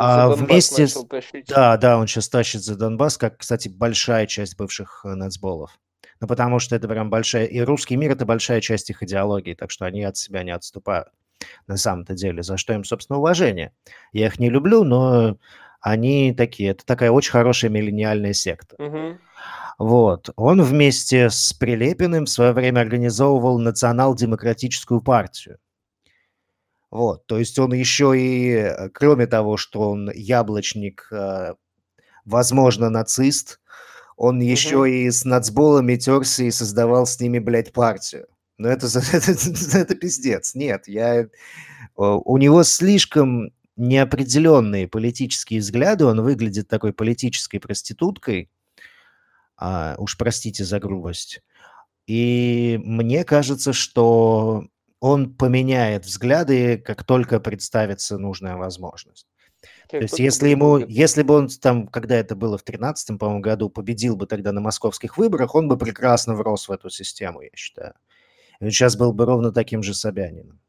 [0.00, 1.04] А вместе с...
[1.04, 1.46] тащить.
[1.46, 5.78] Да, да, он сейчас тащит за Донбасс, как, кстати, большая часть бывших э, нацболов.
[6.20, 7.44] Ну, потому что это прям большая...
[7.44, 11.08] И русский мир— это большая часть их идеологии, так что они от себя не отступают.
[11.66, 13.72] На самом-то деле, за что им, собственно, уважение.
[14.12, 15.36] Я их не люблю, но
[15.80, 18.76] они такие, это такая очень хорошая миллениальная секта.
[18.78, 19.20] Мгм.
[19.78, 20.30] Вот.
[20.36, 25.58] Он вместе с Прилепиным в свое время организовывал национал-демократическую партию.
[26.90, 27.26] Вот.
[27.26, 31.54] То есть он еще и, э, кроме того, что он яблочник, э,
[32.24, 33.60] возможно, нацист,
[34.16, 34.86] он еще Мгм.
[34.86, 38.26] и с нацболами терся и создавал с ними, блядь, партию.
[38.58, 40.54] Но это, это, это пиздец.
[40.54, 41.28] Нет, я...
[41.96, 48.50] У него слишком неопределенные политические взгляды, он выглядит такой политической проституткой,
[49.56, 51.42] а, уж простите за грубость.
[52.06, 54.68] И мне кажется, что
[55.00, 59.26] он поменяет взгляды, как только представится нужная возможность.
[59.88, 63.70] То есть если ему, если бы он там, когда это было в 13 по-моему, году,
[63.70, 67.94] победил бы тогда на московских выборах, он бы прекрасно врос в эту систему, я считаю.
[68.60, 70.60] И он сейчас был бы ровно таким же Собянином.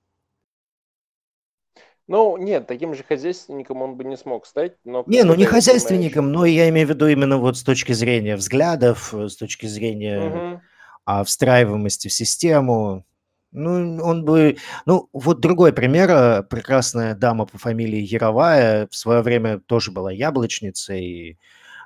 [2.08, 5.46] Ну, нет, таким же хозяйственником он бы не смог стать, но Не, ну не ты
[5.46, 5.52] понимаешь...
[5.52, 9.68] хозяйственником, но я имею в виду именно вот с точки зрения взглядов, э, с точки
[9.68, 10.60] зрения
[11.06, 13.06] а, встраиваемости в систему.
[13.52, 14.58] Ну, он бы...
[14.88, 16.10] Ну, вот другой пример.
[16.10, 21.38] э, Прекрасная дама по фамилии Яровая в свое время тоже была яблочницей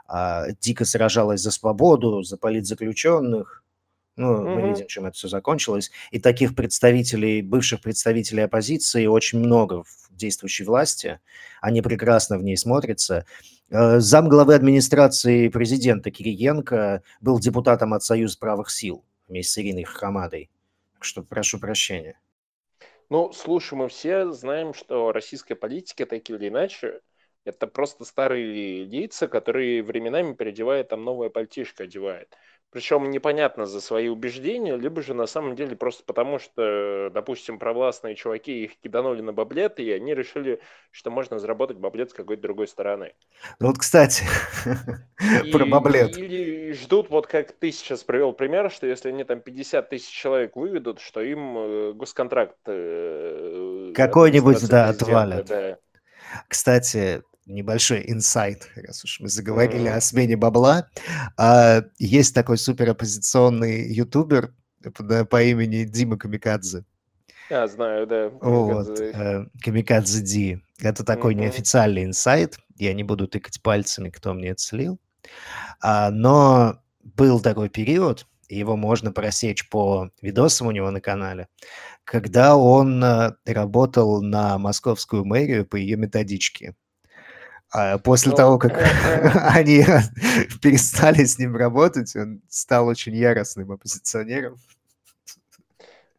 [0.08, 3.63] а, дико сражалась за свободу, за политзаключенных.
[4.16, 4.68] Ну, мы Мгм.
[4.70, 5.92] видим, чем это все закончилось.
[6.12, 11.20] И таких представителей, бывших представителей оппозиции очень много в действующей власти.
[11.62, 13.26] Они прекрасно в ней смотрятся.
[13.72, 20.52] Э, Замглавы администрации президента Кириенко был депутатом от Союза правых сил вместе с Ириной Хахамадой.
[20.94, 22.20] Так что прошу прощения.
[23.10, 27.02] Ну, слушай, мы все знаем, что российская политика, так или иначе,
[27.46, 32.36] это просто старые лица, которые временами переодевает, там новая пальтишко одевает.
[32.74, 38.16] Причем непонятно за свои убеждения, либо же на самом деле просто потому, что, допустим, провластные
[38.16, 40.60] чуваки их киданули на баблет, и они решили,
[40.90, 43.14] что можно заработать баблет с какой-то другой стороны.
[43.60, 44.24] Ну вот, кстати,
[45.52, 46.18] про И- баблет.
[46.18, 50.56] Или ждут, вот как ты сейчас привел пример, что если они там 50 тысяч человек
[50.56, 55.46] выведут, что им э, госконтракт э, Какой-нибудь, да, отвалят.
[55.46, 55.78] да.
[56.48, 60.88] Кстати, небольшой инсайт, раз уж мы заговорили о смене бабла.
[61.38, 64.54] А, Есть такой супероппозиционный ютубер
[64.96, 66.86] по по имени Дима Камикадзе.
[67.50, 68.30] А, знаю, да.
[68.42, 69.12] Вот, Камикадзе.
[69.14, 70.62] э, Камикадзе Ди.
[70.80, 71.44] Это такой Мгм.
[71.44, 72.58] неофициальный инсайт.
[72.78, 75.00] Я не буду тыкать пальцами, кто мне это слил.
[75.82, 81.48] А, Но был такой период, его можно просечь по видосам у него на канале,
[82.04, 86.76] когда он э, работал на московскую мэрию по ее методичке.
[87.74, 88.74] А после Ну, того, как
[89.56, 89.84] они
[90.62, 94.58] перестали с ним работать, он стал очень яростным оппозиционером.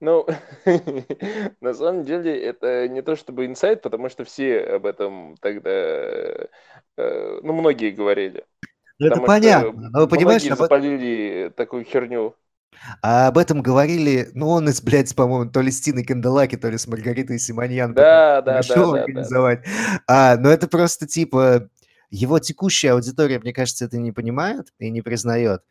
[0.01, 0.27] Ну,
[1.61, 6.49] на самом деле, это не то чтобы инсайт, потому что все об этом тогда, э,
[6.97, 8.45] ну, многие говорили.
[8.99, 9.91] Ну, это что понятно.
[9.91, 12.37] Но, понимаешь, многие об, запалили такую херню.
[13.03, 16.69] А об этом говорили, ну, он из, блядь, по-моему, то ли с Тиной Канделаки, то
[16.69, 19.03] ли с Маргаритой Симоньян Да, да, да, да, да.
[19.03, 19.65] организовать.
[20.07, 21.69] А, но это просто, типа,
[22.11, 25.63] его текущая аудитория, мне кажется, это не понимает и не признает.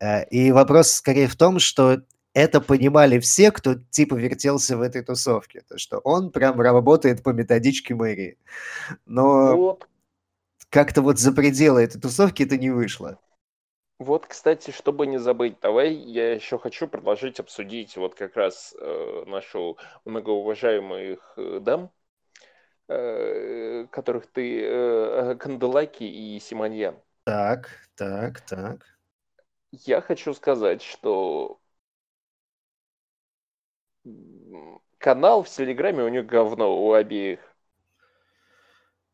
[0.00, 2.02] Э, И вопрос скорее в том, что
[2.34, 5.62] это понимали все, кто типа вертелся в этой тусовке.
[5.68, 8.38] То, что он прям работает по методичке мэрии.
[9.04, 9.88] Но Вот,
[10.70, 13.18] как-то вот за пределы этой тусовки это не вышло.
[14.02, 19.24] Вот, кстати, чтобы не забыть, давай я еще хочу предложить обсудить вот как раз э,
[19.26, 21.90] нашу многоуважаемых э, дам,
[22.88, 26.96] э, которых ты, э, Канделаки и Симоньян.
[27.24, 28.86] Так, так, так.
[29.70, 31.60] Я хочу сказать, что
[34.98, 37.40] канал в Телеграме у них говно у обеих.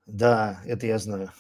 [0.07, 1.31] Да, это я знаю.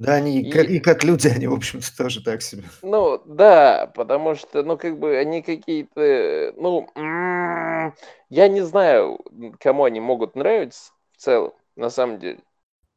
[0.00, 2.64] Да, они и, как, И- как люди, они, в общем-то, тоже так себе.
[2.82, 7.94] Ну, да, потому что, ну, как бы они какие-то, ну, м,
[8.30, 9.18] я не знаю,
[9.60, 12.38] кому они могут нравиться в целом, на самом деле.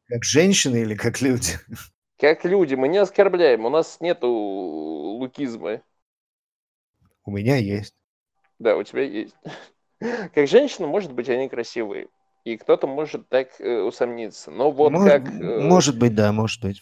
[0.07, 1.59] Как женщины или как люди?
[2.17, 5.81] Как люди, мы не оскорбляем, у нас нету лукизма.
[7.25, 7.93] У меня есть.
[8.59, 9.35] Да, у тебя есть.
[10.33, 12.07] Как женщина, может быть, они красивые.
[12.45, 14.51] И кто-то может так э, усомниться.
[14.51, 16.81] Но вот Мож- как, э, Может быть, да, может быть.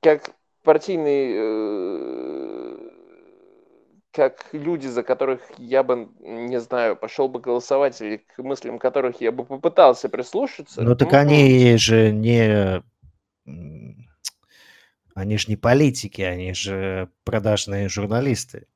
[0.00, 0.30] Как
[0.62, 2.90] партийные, э,
[4.12, 9.20] как люди, за которых я бы, не знаю, пошел бы голосовать, или к мыслям которых
[9.20, 10.82] я бы попытался прислушаться.
[10.82, 11.20] Ну так м-м.
[11.20, 12.82] они же не...
[15.14, 18.66] Они же не политики, они же продажные журналисты.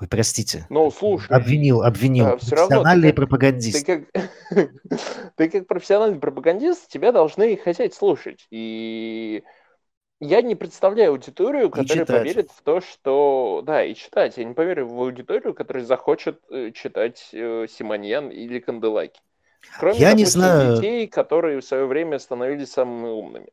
[0.00, 0.66] Ой, простите.
[0.70, 1.30] Ну, слушай.
[1.30, 2.26] Обвинил, обвинил.
[2.26, 2.82] А, все равно.
[2.82, 3.86] Профессиональный Ты как, пропагандист.
[3.86, 4.70] ты, как,
[5.36, 8.46] ты как профессиональный пропагандист, тебя должны хотеть слушать.
[8.50, 9.44] И
[10.24, 13.62] я не представляю аудиторию, которая поверит в то, что...
[13.64, 14.36] Да, и читать.
[14.36, 19.20] Я не поверю в аудиторию, которая захочет э, читать э, Симоньян или Канделаки.
[19.78, 20.76] Кроме, Я не допустим, знаю.
[20.76, 23.48] детей, которые в свое время становились самыми умными.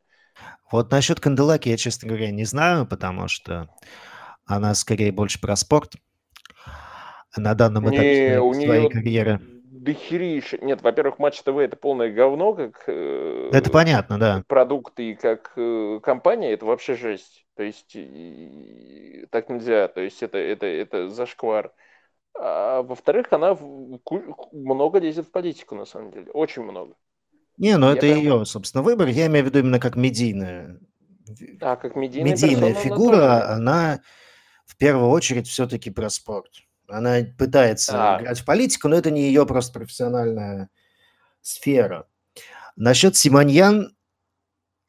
[0.71, 3.69] Вот насчет Канделаки я, честно говоря, не знаю, потому что
[4.45, 5.93] она скорее больше про спорт
[7.35, 9.41] на данном этапе Не, своей, у нее карьеры.
[9.81, 10.57] Дохерища.
[10.61, 14.43] Нет, во-первых, Матч ТВ это полное говно, как э, Это понятно, да.
[14.47, 17.45] продукт и как э, компания, это вообще жесть.
[17.55, 19.87] То есть и- так нельзя.
[19.87, 21.73] То есть это, это, это зашквар.
[22.33, 23.99] А во-вторых, она в-
[24.51, 26.31] много лезет в политику, на самом деле.
[26.31, 26.95] Очень много.
[27.57, 29.07] Не, ну это прям- ее, собственно, выбор.
[29.07, 30.79] Я имею в виду именно как медийная,
[31.59, 34.01] А как медийная, медийная персона, она фигура, тоже- она
[34.65, 36.51] в первую очередь все-таки про спорт.
[36.91, 38.21] Она пытается А.
[38.21, 40.69] играть в политику, но это не ее просто профессиональная
[41.41, 42.07] сфера.
[42.75, 43.95] Насчет Симоньян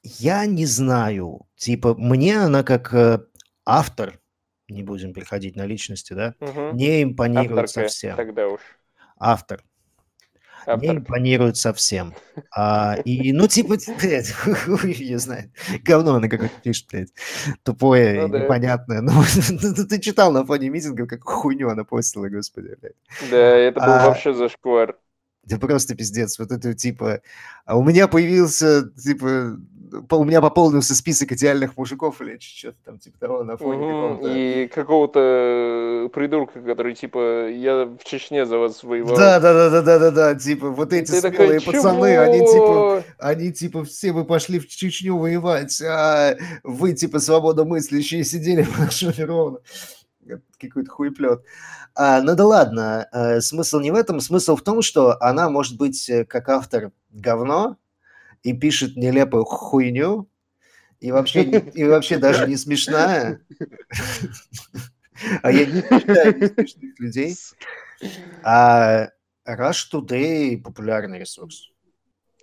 [0.03, 1.47] я не знаю.
[1.57, 3.21] Типа, мне она как э,
[3.65, 4.21] автор,
[4.69, 6.77] не будем переходить на личности, да, Мгм.
[6.77, 8.17] не импонирует Авторка, совсем.
[8.17, 8.61] тогда уж.
[9.17, 9.63] Автор.
[10.67, 12.15] Не импонирует совсем.
[12.55, 14.33] А, и, ну, типа, блядь,
[14.85, 15.51] ее знает.
[15.83, 17.13] Говно она какое-то пишет, блядь.
[17.63, 18.41] Тупое, Ну да.
[18.41, 19.01] непонятное.
[19.01, 22.95] Ну, ты- ты читал на фоне митингов, как хуйню она постила, господи, блядь.
[23.31, 24.97] Да, это был А, вообще зашквар.
[25.45, 26.39] Да просто пиздец.
[26.39, 27.21] Вот это типа...
[27.65, 29.57] А у меня появился, типа...
[30.11, 34.39] У меня пополнился список идеальных мужиков или что-то там типа того на фоне Мгм, какого-то...
[34.39, 39.17] И какого-то э, придурка, который типа я в Чечне за вас воевал.
[39.17, 42.39] Да, да, да, да, да, да, да, типа вот эти ты такой, смелые пацаны, они
[42.39, 48.67] типа «Чего?» Они типа все бы пошли в Чечню воевать, а вы типа свободомыслящие сидели
[49.23, 49.59] ровно.
[50.59, 51.43] Какой-то хуеплет.
[51.95, 54.21] А, ну да ладно, э, смысл не в этом.
[54.21, 57.77] Смысл в том, что она может быть э, как автор говно
[58.43, 60.29] и пишет нелепую хуйню,
[61.01, 63.41] и вообще, и вообще даже не смешная.
[65.43, 67.35] А я не читаю несмешных людей.
[68.43, 69.09] А
[69.47, 71.71] Rush Today популярный ресурс.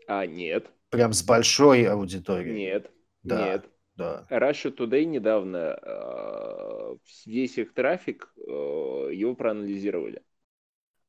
[0.07, 2.55] А, нет, Прям с большой аудиторией.
[2.55, 2.91] нет,
[3.23, 3.45] Да.
[3.45, 3.65] нет.
[3.95, 4.25] Да.
[4.29, 6.95] Russia Today недавно э,
[7.25, 8.49] весь их трафик, э,
[9.13, 10.21] его проанализировали.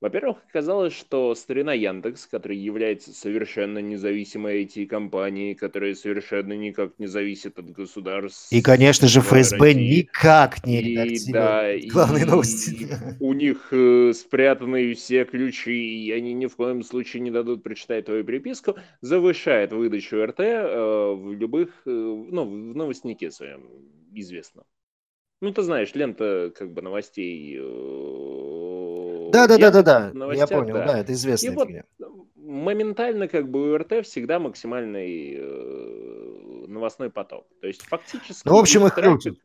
[0.00, 7.58] Во-первых, оказалось, что старина Яндекс, который является совершенно независимой IT-компанией, которая совершенно никак не зависит
[7.58, 8.50] от государств.
[8.50, 9.74] И, конечно же, ФСБ России.
[9.74, 12.88] никак не И, редактирует да, главные и новости.
[13.18, 18.06] У них э, спрятаны все ключи, и они ни в коем случае не дадут прочитать
[18.06, 23.68] твою переписку, завышает выдачу РТ э, в любых, э, ну, в новостнике своем
[24.14, 24.64] известном.
[25.42, 27.56] Ну, ты знаешь, лента как бы новостей.
[27.58, 28.39] э,
[29.32, 30.32] Да, да, да, да, да.
[30.34, 31.84] Я понял, да, это И известная вот фигня.
[32.36, 37.46] моментально как бы у РТ всегда максимальный э, новостной поток.
[37.60, 38.46] То есть фактически...
[38.46, 39.38] Ну, в общем, их трафик- крутят.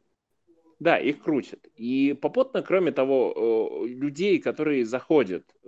[0.80, 1.60] Да, их крутят.
[1.78, 5.68] И попутно, кроме того, э, людей, которые заходят, э,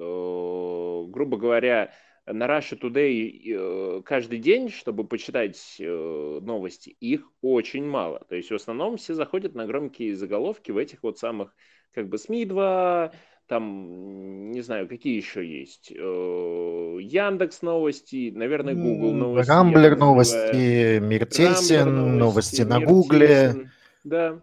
[1.08, 1.94] грубо говоря,
[2.26, 8.20] на Russia Today э, каждый день, чтобы почитать э, новости, их очень мало.
[8.28, 11.56] То есть в основном все заходят на громкие заголовки в этих вот самых
[11.94, 13.14] как бы СМИ 2,
[13.48, 15.92] там, не знаю, какие еще есть.
[15.92, 19.50] Э, Яндекс новости, наверное, Google новости.
[19.50, 23.72] Рамблер новости, Миртесен, новости на Гугле.
[24.04, 24.42] Да.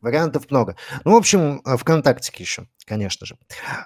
[0.00, 0.76] Вариантов много.
[1.04, 3.36] Ну, в общем, э, ВКонтактике еще, конечно же.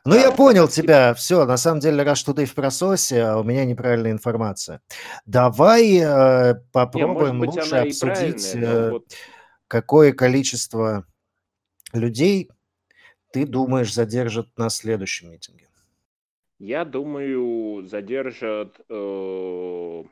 [0.05, 1.14] Ну, Да, я понял тебя.
[1.14, 4.80] Все, на самом деле, раз Today в прососе, а у меня неправильная информация.
[5.24, 9.05] Давай э, Не, попробуем быть, лучше обсудить, э, вот
[9.68, 11.07] какое количество
[11.92, 12.51] людей
[13.33, 15.68] ты думаешь задержат на следующем митинге.
[16.59, 18.81] я думаю, задержат...
[18.89, 20.05] э,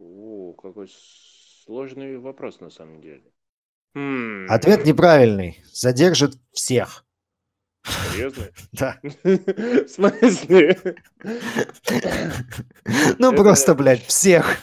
[0.00, 0.88] О, какой
[1.64, 3.22] сложный вопрос на самом деле.
[3.94, 5.62] Хм, Ответ неправильный.
[5.72, 7.04] Задержат всех.
[7.84, 8.44] Серьезно?
[8.72, 8.98] Да.
[9.02, 10.96] В смысле?
[13.18, 14.58] Ну, просто, блядь, всех.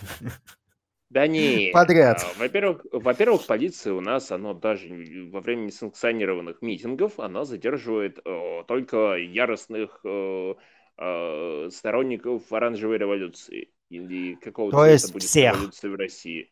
[1.09, 1.71] Да не.
[1.73, 2.23] Подряд.
[2.23, 4.87] А, Во-первых, во-первых, полиция у нас, оно даже
[5.31, 10.53] во время несанкционированных митингов, она задерживает э, только яростных э,
[10.97, 15.55] э, сторонников оранжевой революции или какого-то То есть будет всех.
[15.55, 16.51] революция в России.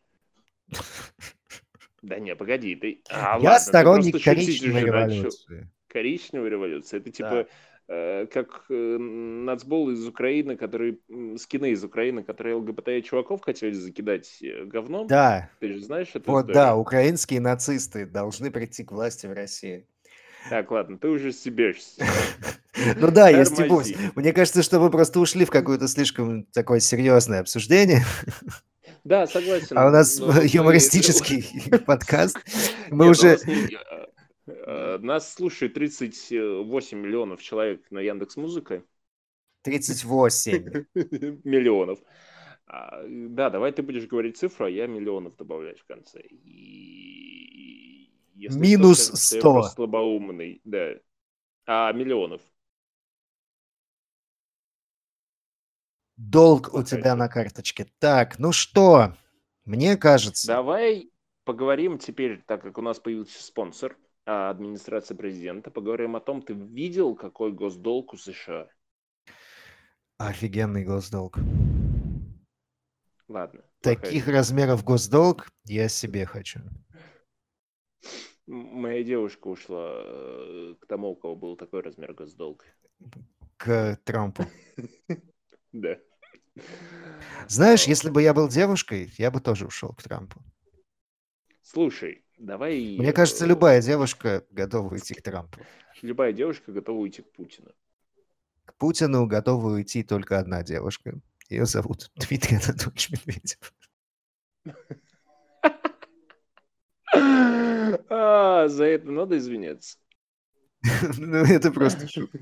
[2.02, 3.02] Да не, погоди, ты...
[3.10, 5.70] А, Я ладно, сторонник коричневой революции.
[5.88, 7.00] Коричневая революция.
[7.00, 7.46] Это типа
[7.88, 11.00] э, как э, нацбол из Украины, который
[11.38, 15.06] скины из Украины, которые ЛГБТ-чуваков хотели закидать э, говном?
[15.06, 15.50] Да.
[15.60, 16.54] Ты же знаешь эту Вот историю?
[16.54, 19.86] да, украинские нацисты должны прийти к власти в России.
[20.50, 22.04] Так, ладно, ты уже стебешься.
[22.96, 23.92] Ну да, я стебусь.
[24.14, 28.02] Мне кажется, что вы просто ушли в какое-то слишком такое серьезное обсуждение,
[29.02, 29.76] Да, согласен.
[29.76, 31.44] а у нас юмористический
[31.80, 32.38] подкаст.
[32.90, 33.30] Мы уже...
[33.30, 33.68] э,
[34.46, 38.84] э, Нас слушает 38 миллионов человек на Яндекс Музыка.
[39.62, 40.86] 38.
[41.44, 41.98] Миллионов.
[42.66, 46.20] А, Да, давай ты будешь говорить цифру, а я миллионов добавлять в конце.
[46.20, 49.52] И если кто Минус что я 100.
[49.52, 50.94] просто слабоумный, да.
[51.66, 52.40] А, миллионов.
[56.16, 57.86] Долг у тебя на карточке.
[58.00, 59.14] Так, ну что,
[59.64, 60.48] мне кажется...
[60.48, 61.10] Давай
[61.44, 63.96] поговорим теперь, так как у нас появился спонсор,
[64.26, 68.68] а, администрация президента, поговорим о том, ты видел, какой госдолг у США?
[70.18, 71.38] Офигенный госдолг.
[73.28, 73.62] Ладно.
[73.82, 76.60] плохая Таких размеров госдолг я себе хочу.
[78.46, 82.64] Моя девушка ушла э, к тому, у кого был такой размер госдолга.
[83.56, 84.44] К Трампу.
[85.70, 85.98] Да.
[87.46, 90.40] Знаешь, если бы я был девушкой, я бы тоже ушел к Трампу.
[91.62, 92.96] Слушай, давай...
[92.98, 95.60] Мне кажется, э, любая девушка готова уйти к Трампу.
[96.00, 97.70] Любая девушка готова уйти к Путину.
[98.68, 101.18] К Путину готова уйти только одна девушка.
[101.48, 103.74] Ее зовут Дмитрий Анатольевич Медведев.
[108.10, 109.96] А, за это надо извиняться.
[111.16, 112.40] Ну, это просто шутка.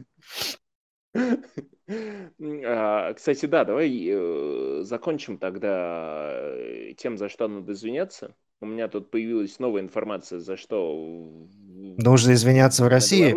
[1.86, 8.34] А, Кстати, да, давай э, закончим тогда э, тем, за что надо извиняться.
[8.60, 11.46] У меня тут появилась новая информация, за что
[11.98, 13.34] Нужно извиняться в России.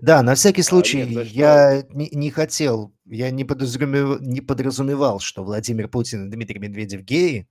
[0.00, 1.34] Да, на всякий А, случай, нет, за что?
[1.34, 7.02] я не, не хотел, я не, подразумев- не подразумевал, что Владимир Путин и Дмитрий Медведев
[7.02, 7.46] геи.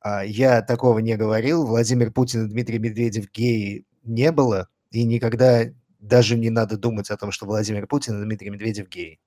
[0.00, 1.66] А, Я такого не говорил.
[1.66, 4.68] Владимир Путин и Дмитрий Медведев геи не было.
[4.90, 5.64] И никогда
[5.98, 9.20] даже не надо думать о том, что Владимир Путин и Дмитрий Медведев геи.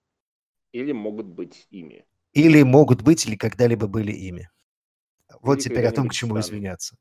[0.72, 2.06] Или могут быть ими.
[2.34, 4.50] Или могут быть, или когда-либо были ими.
[5.42, 6.96] Вот теперь о том, к чему извиняться.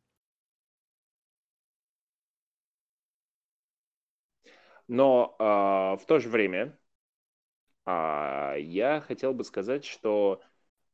[4.89, 6.77] Но а, в то же время
[7.85, 10.43] а, я хотел бы сказать, что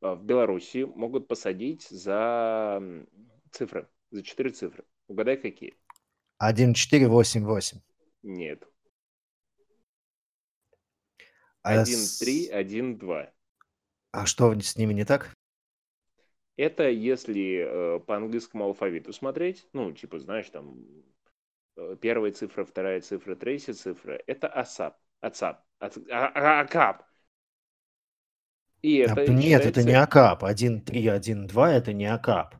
[0.03, 2.83] а, в Беларуси могут посадить за
[3.53, 4.85] цифры, за четыре цифры.
[5.09, 5.79] Угадай, какие?
[6.39, 7.81] 1488.
[8.23, 8.69] Нет.
[11.63, 13.33] А, Один, с- три, один, два.
[14.13, 15.36] а что с ними не так?
[16.57, 20.79] Это если э, по английскому алфавиту смотреть, ну, типа, знаешь, там
[21.77, 27.05] э, первая цифра, вторая цифра, третья цифра, это ACAB, ACAB, Ац- А- А- ACAB.
[28.83, 30.45] И А, это Нет, это не ACAB.
[30.45, 32.55] 1312 это не ACAB.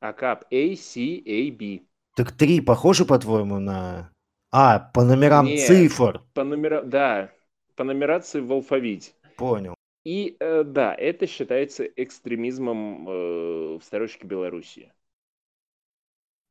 [0.00, 1.86] ACAB, ACAB.
[2.16, 4.10] Так три похоже, по-твоему, на...
[4.50, 5.58] А, по номерам Нет.
[5.58, 6.22] цифр.
[6.34, 6.82] По номера...
[6.82, 7.30] Да,
[7.76, 9.12] по нумерации в алфавите.
[9.36, 9.75] Понял.
[10.06, 14.92] И э, да, это считается экстремизмом э, в строчке Белоруссии.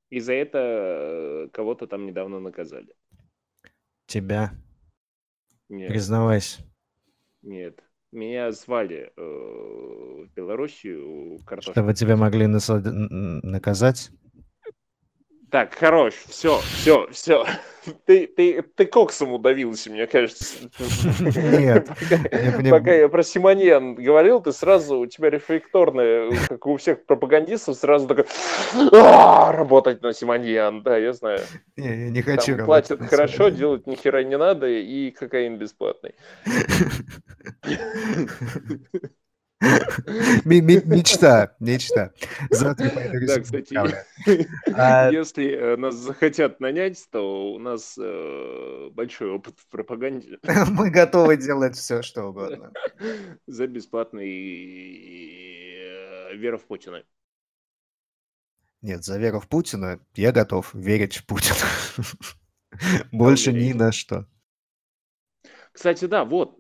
[0.10, 2.94] И за это э, кого-то там недавно наказали.
[4.08, 4.52] Тебя.
[5.70, 6.64] Нет, Признавайся.
[7.44, 7.82] нет.
[8.12, 11.72] Меня звали э, в Белоруссию картошку.
[11.72, 14.12] Чтобы тебя могли насад- наказать.
[15.52, 17.46] Так, хорош, все, все, все.
[18.06, 20.58] Ты, ты, ты коксом удавился, мне кажется.
[21.36, 21.88] Нет,
[22.72, 28.08] Пока, я про Симоньян говорил, ты сразу, у тебя рефлекторное, как у всех пропагандистов, сразу
[28.08, 28.26] такой
[28.92, 30.82] «А, работать на Симоньян.
[30.82, 31.42] Да, я знаю.
[31.78, 36.16] Не, я не хочу платят хорошо, делать ни хера не надо, и кокаин бесплатный.
[40.46, 42.12] Мечта, мечта.
[42.50, 43.74] Завтра пойду Да, кстати.
[44.74, 50.40] А, если э, нас захотят нанять, то у нас э, большой опыт в пропаганде
[50.72, 52.74] Мы готовы делать все, что угодно.
[53.48, 54.28] за бесплатный
[56.32, 57.04] э, вера в Путина.
[58.82, 61.56] Нет, за веру в Путина я готов верить в Путина.
[63.12, 64.28] Больше ни на что.
[65.72, 66.60] Кстати, да, вот.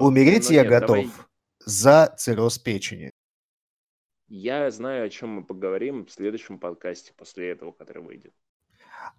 [0.00, 1.27] Умереть я нет, готов
[1.68, 3.12] за цирроз печени.
[4.28, 8.34] Я знаю, о чем мы поговорим в следующем подкасте после этого, который выйдет.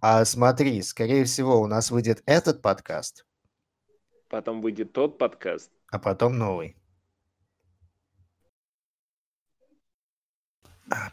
[0.01, 3.25] А смотри, скорее всего, у нас выйдет этот подкаст,
[4.29, 5.71] Потом выйдет тот подкаст.
[5.91, 6.75] а потом новый.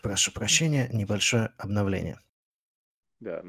[0.02, 2.18] Прошу прощения, небольшое обновление.
[3.20, 3.42] Да.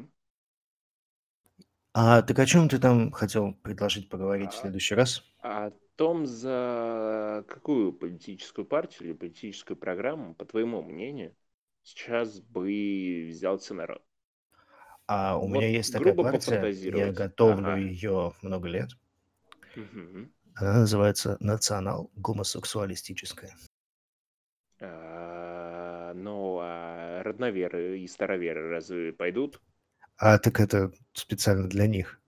[2.02, 5.22] А так о чем ты там хотел предложить поговорить в А, следующий раз?
[5.42, 11.36] о том, за какую политическую партию или политическую программу, по твоему мнению,
[11.84, 14.04] сейчас бы взялся народ.
[15.08, 17.76] А у меня Вот есть такая партия, я готовлю Ага.
[17.76, 18.92] ее много лет.
[19.76, 20.30] Мгм.
[20.56, 23.56] Она называется «Национал-гомосексуалистическая».
[24.80, 29.62] А, Ну, а родноверы и староверы разве пойдут?
[30.20, 32.20] А так это специально для них.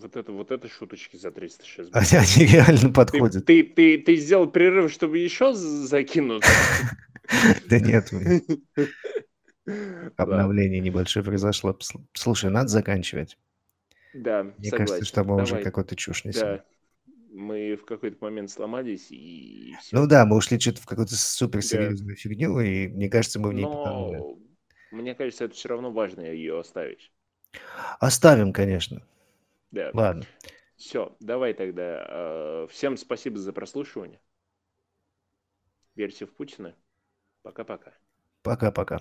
[0.00, 3.44] Вот это, вот это шуточки за 300 сейчас Они, реально Ты, подходят.
[3.46, 6.44] ты, ты, ты сделал перерыв, чтобы еще закинуть?
[7.68, 8.10] Да нет,
[10.16, 11.76] обновление небольшое произошло.
[11.80, 13.38] Сл- Слушай, надо заканчивать.
[14.14, 16.60] да, Мне кажется, что мы уже какую-то чушь несем.
[17.32, 22.58] Мы в какой-то момент сломались, и Ну да, мы ушли что-то в какую-то суперсерьезную фигню,
[22.60, 24.24] и мне кажется, мы в ней потонули.
[24.90, 27.10] Мне кажется, это все равно важно ее оставить.
[28.00, 29.02] Оставим, конечно.
[29.70, 29.90] Да.
[29.92, 30.24] Ладно.
[30.76, 32.06] Все, давай тогда.
[32.08, 34.20] э, Всем спасибо за прослушивание.
[35.94, 36.74] Верьте в Путина.
[37.42, 37.92] Пока-пока.
[38.42, 38.98] Пока-пока.